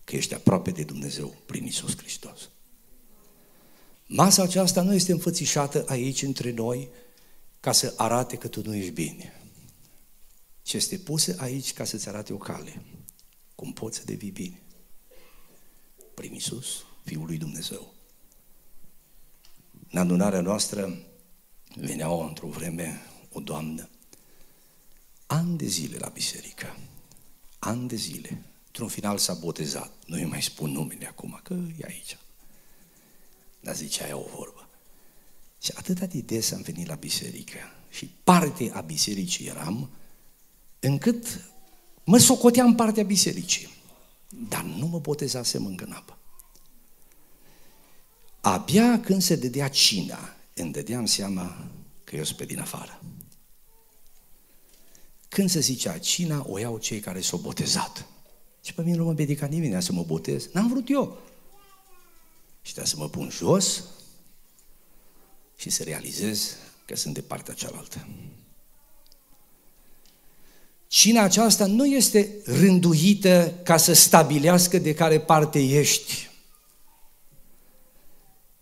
că 0.05 0.17
ești 0.17 0.35
aproape 0.35 0.71
de 0.71 0.83
Dumnezeu 0.83 1.37
prin 1.47 1.67
Isus 1.67 1.97
Hristos. 1.97 2.49
Masa 4.07 4.43
aceasta 4.43 4.83
nu 4.83 4.95
este 4.95 5.13
înfățișată 5.13 5.85
aici 5.89 6.23
între 6.23 6.53
noi 6.53 6.89
ca 7.61 7.73
să 7.73 7.95
arate 7.97 8.37
că 8.37 8.49
tu 8.49 8.63
nu 8.65 8.75
ești 8.75 8.91
bine, 8.91 9.41
ci 10.63 10.73
este 10.73 10.99
pusă 10.99 11.35
aici 11.39 11.73
ca 11.73 11.85
să-ți 11.85 12.09
arate 12.09 12.33
o 12.33 12.37
cale, 12.37 12.83
cum 13.55 13.73
poți 13.73 13.97
să 13.97 14.05
devii 14.05 14.31
bine. 14.31 14.63
Prin 16.15 16.35
Isus, 16.35 16.67
Fiul 17.05 17.27
lui 17.27 17.37
Dumnezeu. 17.37 17.96
În 19.91 19.99
adunarea 19.99 20.41
noastră 20.41 20.99
venea 21.75 22.11
o, 22.11 22.21
într-o 22.21 22.49
vreme 22.49 23.01
o 23.33 23.41
doamnă, 23.41 23.89
ani 25.27 25.57
de 25.57 25.67
zile 25.67 25.97
la 25.99 26.09
biserică, 26.09 26.77
ani 27.59 27.89
de 27.89 27.97
zile, 27.97 28.43
într-un 28.67 28.89
final 28.89 29.19
s-a 29.19 29.35
botezat, 29.35 29.93
nu 30.07 30.17
îi 30.17 30.25
mai 30.25 30.43
spun 30.43 30.71
numele 30.71 31.07
acum, 31.07 31.41
că 31.43 31.55
e 31.55 31.85
aici. 31.87 32.19
Dar 33.61 33.75
zicea 33.75 34.07
ea 34.07 34.17
o 34.17 34.27
vorbă. 34.37 34.69
Și 35.63 35.73
atâta 35.75 36.07
de 36.07 36.19
des 36.19 36.53
am 36.53 36.61
venit 36.61 36.87
la 36.87 36.95
biserică 36.95 37.59
și 37.91 38.07
parte 38.25 38.71
a 38.75 38.81
bisericii 38.81 39.47
eram, 39.47 39.91
încât 40.81 41.45
mă 42.05 42.19
socoteam 42.19 42.75
partea 42.75 43.03
bisericii, 43.03 43.69
dar 44.49 44.63
nu 44.63 44.87
mă 44.87 44.99
botezasem 44.99 45.67
încă 45.67 45.85
în 45.85 45.93
apă. 45.93 46.19
Abia 48.47 49.01
când 49.01 49.23
se 49.23 49.37
dădea 49.37 49.69
cina, 49.69 50.37
îmi 50.55 50.73
dădeam 50.73 51.07
seama 51.07 51.69
că 52.05 52.17
eu 52.17 52.25
sunt 52.25 52.37
pe 52.37 52.45
din 52.45 52.61
afară. 52.61 53.03
Când 55.29 55.51
se 55.51 55.61
zicea 55.61 55.99
cina, 55.99 56.45
o 56.49 56.59
iau 56.59 56.79
cei 56.79 57.01
care 57.01 57.21
s-au 57.21 57.39
botezat. 57.39 58.07
Și 58.63 58.75
pe 58.75 58.83
mine 58.83 58.97
nu 58.97 59.05
mă 59.05 59.13
medica 59.13 59.47
nimeni 59.47 59.83
să 59.83 59.93
mă 59.93 60.03
botez. 60.03 60.49
N-am 60.53 60.69
vrut 60.69 60.91
eu. 60.91 61.19
Și 62.63 62.73
trebuie 62.73 62.93
să 62.93 62.99
mă 62.99 63.09
pun 63.09 63.31
jos 63.31 63.85
și 65.57 65.71
să 65.71 65.83
realizez 65.83 66.57
că 66.85 66.97
sunt 66.97 67.15
de 67.15 67.21
partea 67.21 67.55
cealaltă. 67.55 68.09
Cina 70.87 71.23
aceasta 71.23 71.67
nu 71.67 71.87
este 71.87 72.35
rânduită 72.45 73.61
ca 73.63 73.77
să 73.77 73.93
stabilească 73.93 74.79
de 74.79 74.95
care 74.95 75.21
parte 75.21 75.59
ești, 75.59 76.35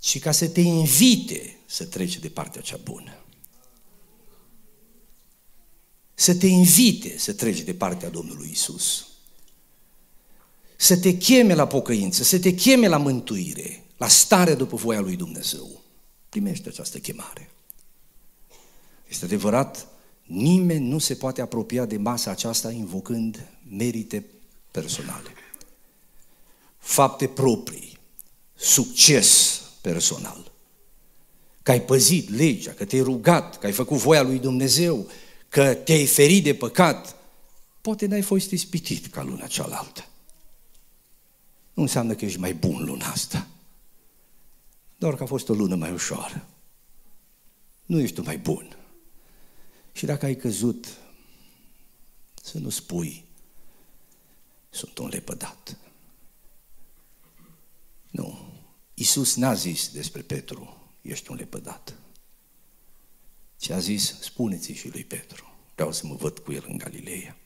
ci 0.04 0.18
ca 0.18 0.32
să 0.32 0.48
te 0.48 0.60
invite 0.60 1.56
să 1.66 1.84
treci 1.84 2.18
de 2.18 2.28
partea 2.28 2.60
cea 2.60 2.76
bună. 2.82 3.16
Să 6.14 6.34
te 6.34 6.46
invite 6.46 7.18
să 7.18 7.32
treci 7.32 7.60
de 7.60 7.74
partea 7.74 8.08
Domnului 8.08 8.48
Isus. 8.50 9.06
Să 10.76 10.98
te 10.98 11.16
cheme 11.16 11.54
la 11.54 11.66
pocăință, 11.66 12.22
să 12.22 12.38
te 12.38 12.54
cheme 12.54 12.86
la 12.86 12.96
mântuire, 12.96 13.84
la 13.96 14.08
stare 14.08 14.54
după 14.54 14.76
voia 14.76 15.00
lui 15.00 15.16
Dumnezeu. 15.16 15.82
Primește 16.28 16.68
această 16.68 16.98
chemare. 16.98 17.50
Este 19.08 19.24
adevărat, 19.24 19.88
nimeni 20.22 20.88
nu 20.88 20.98
se 20.98 21.14
poate 21.14 21.40
apropia 21.40 21.84
de 21.84 21.96
masa 21.96 22.30
aceasta 22.30 22.70
invocând 22.70 23.48
merite 23.68 24.24
personale, 24.70 25.28
fapte 26.78 27.26
proprii, 27.28 27.98
succes 28.54 29.62
personal. 29.84 30.52
Că 31.62 31.70
ai 31.70 31.82
păzit 31.82 32.28
legea, 32.30 32.72
că 32.72 32.84
te-ai 32.84 33.02
rugat, 33.02 33.58
că 33.58 33.66
ai 33.66 33.72
făcut 33.72 33.98
voia 33.98 34.22
lui 34.22 34.38
Dumnezeu, 34.38 35.10
că 35.48 35.74
te-ai 35.74 36.06
ferit 36.06 36.44
de 36.44 36.54
păcat, 36.54 37.16
poate 37.80 38.06
n-ai 38.06 38.22
fost 38.22 38.50
ispitit 38.50 39.06
ca 39.06 39.22
luna 39.22 39.46
cealaltă. 39.46 40.06
Nu 41.74 41.82
înseamnă 41.82 42.14
că 42.14 42.24
ești 42.24 42.38
mai 42.38 42.54
bun 42.54 42.84
luna 42.84 43.06
asta, 43.06 43.46
doar 44.96 45.14
că 45.14 45.22
a 45.22 45.26
fost 45.26 45.48
o 45.48 45.54
lună 45.54 45.74
mai 45.74 45.92
ușoară. 45.92 46.46
Nu 47.86 48.00
ești 48.00 48.14
tu 48.14 48.22
mai 48.22 48.38
bun. 48.38 48.76
Și 49.92 50.06
dacă 50.06 50.26
ai 50.26 50.36
căzut, 50.36 50.86
să 52.42 52.58
nu 52.58 52.68
spui, 52.68 53.24
sunt 54.70 54.98
un 54.98 55.08
lepădat. 55.08 55.76
Nu. 58.10 58.43
Iisus 58.94 59.34
n-a 59.34 59.54
zis 59.54 59.88
despre 59.88 60.22
Petru, 60.22 60.92
ești 61.02 61.30
un 61.30 61.36
lepădat. 61.36 61.94
Și 63.60 63.72
a 63.72 63.78
zis, 63.78 64.20
spuneți 64.20 64.72
și 64.72 64.88
lui 64.88 65.04
Petru, 65.04 65.54
vreau 65.74 65.92
să 65.92 66.06
mă 66.06 66.14
văd 66.14 66.38
cu 66.38 66.52
el 66.52 66.64
în 66.68 66.76
Galileea. 66.76 67.36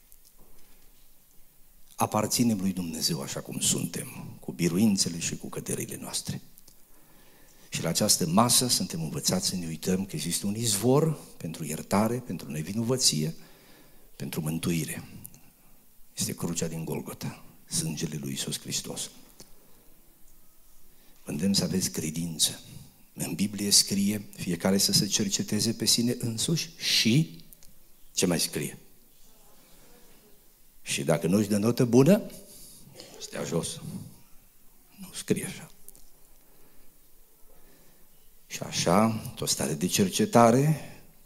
Aparținem 1.96 2.60
lui 2.60 2.72
Dumnezeu 2.72 3.20
așa 3.20 3.40
cum 3.40 3.60
suntem, 3.60 4.36
cu 4.40 4.52
biruințele 4.52 5.18
și 5.18 5.36
cu 5.36 5.48
căderile 5.48 5.96
noastre. 5.96 6.40
Și 7.68 7.82
la 7.82 7.88
această 7.88 8.26
masă 8.26 8.66
suntem 8.66 9.02
învățați 9.02 9.46
să 9.46 9.56
ne 9.56 9.66
uităm 9.66 10.04
că 10.04 10.16
există 10.16 10.46
un 10.46 10.54
izvor 10.54 11.18
pentru 11.36 11.64
iertare, 11.64 12.18
pentru 12.18 12.50
nevinovăție, 12.50 13.34
pentru 14.16 14.40
mântuire. 14.40 15.08
Este 16.16 16.34
crucea 16.34 16.66
din 16.66 16.84
Golgota, 16.84 17.44
sângele 17.66 18.16
lui 18.20 18.32
Isus 18.32 18.60
Hristos. 18.60 19.10
Vă 21.28 21.48
să 21.52 21.64
aveți 21.64 21.90
credință. 21.90 22.60
În 23.14 23.34
Biblie 23.34 23.70
scrie 23.70 24.28
fiecare 24.36 24.78
să 24.78 24.92
se 24.92 25.06
cerceteze 25.06 25.72
pe 25.72 25.84
sine 25.84 26.16
însuși 26.18 26.70
și 26.76 27.38
ce 28.14 28.26
mai 28.26 28.40
scrie? 28.40 28.78
Și 30.82 31.04
dacă 31.04 31.26
nu 31.26 31.36
își 31.36 31.48
dă 31.48 31.56
notă 31.56 31.84
bună, 31.84 32.22
stea 33.20 33.44
jos. 33.44 33.80
Nu 34.96 35.08
scrie 35.14 35.44
așa. 35.44 35.70
Și 38.46 38.62
așa, 38.62 39.32
o 39.40 39.46
stare 39.46 39.74
de 39.74 39.86
cercetare, 39.86 40.80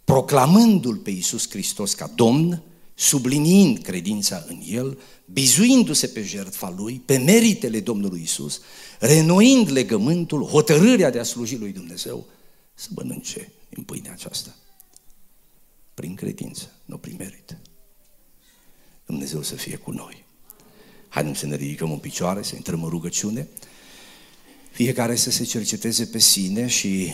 proclamându-L 0.05 0.97
pe 0.97 1.11
Iisus 1.11 1.49
Hristos 1.51 1.95
ca 1.95 2.07
Domn, 2.15 2.63
subliniind 2.95 3.79
credința 3.79 4.45
în 4.49 4.63
El, 4.67 4.99
bizuindu-se 5.33 6.07
pe 6.07 6.23
jertfa 6.23 6.75
Lui, 6.77 7.03
pe 7.05 7.17
meritele 7.17 7.81
Domnului 7.81 8.21
Isus, 8.23 8.61
renoind 8.99 9.71
legământul, 9.71 10.45
hotărârea 10.45 11.11
de 11.11 11.19
a 11.19 11.23
sluji 11.23 11.57
Lui 11.57 11.73
Dumnezeu, 11.73 12.27
să 12.75 12.89
mănânce 12.95 13.53
în 13.77 13.83
pâinea 13.83 14.13
aceasta. 14.13 14.57
Prin 15.95 16.15
credință, 16.15 16.71
nu 16.85 16.99
prin 16.99 17.15
merit. 17.19 17.59
Dumnezeu 19.07 19.43
să 19.43 19.55
fie 19.55 19.77
cu 19.77 19.91
noi. 19.91 20.25
Haideți 21.09 21.39
să 21.39 21.47
ne 21.47 21.57
ridicăm 21.57 21.93
în 21.93 21.99
picioare, 21.99 22.43
să 22.43 22.55
intrăm 22.55 22.83
în 22.83 22.89
rugăciune, 22.89 23.49
fiecare 24.71 25.17
să 25.17 25.31
se 25.31 25.45
cerceteze 25.45 26.07
pe 26.07 26.19
sine 26.19 26.67
și 26.67 27.13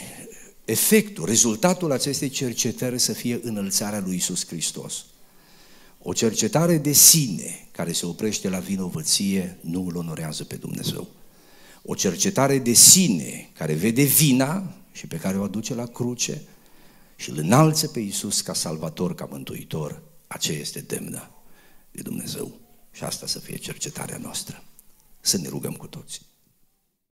efectul, 0.64 1.24
rezultatul 1.24 1.92
acestei 1.92 2.28
cercetări 2.28 2.98
să 2.98 3.12
fie 3.12 3.40
înălțarea 3.42 4.00
lui 4.00 4.16
Isus 4.16 4.46
Hristos. 4.46 5.04
O 6.02 6.12
cercetare 6.12 6.78
de 6.78 6.92
sine 6.92 7.68
care 7.70 7.92
se 7.92 8.06
oprește 8.06 8.48
la 8.48 8.58
vinovăție 8.58 9.58
nu 9.60 9.86
îl 9.86 9.96
onorează 9.96 10.44
pe 10.44 10.56
Dumnezeu. 10.56 11.08
O 11.82 11.94
cercetare 11.94 12.58
de 12.58 12.72
sine 12.72 13.50
care 13.52 13.74
vede 13.74 14.02
vina 14.02 14.74
și 14.92 15.06
pe 15.06 15.16
care 15.16 15.38
o 15.38 15.42
aduce 15.42 15.74
la 15.74 15.86
cruce 15.86 16.42
și 17.16 17.30
îl 17.30 17.38
înalță 17.38 17.88
pe 17.88 18.00
Iisus 18.00 18.40
ca 18.40 18.54
salvator, 18.54 19.14
ca 19.14 19.24
mântuitor, 19.30 20.02
aceea 20.26 20.58
este 20.58 20.80
demnă 20.80 21.30
de 21.90 22.02
Dumnezeu. 22.02 22.52
Și 22.92 23.04
asta 23.04 23.26
să 23.26 23.38
fie 23.38 23.56
cercetarea 23.56 24.18
noastră. 24.18 24.62
Să 25.20 25.38
ne 25.38 25.48
rugăm 25.48 25.72
cu 25.72 25.86
toții. 25.86 26.27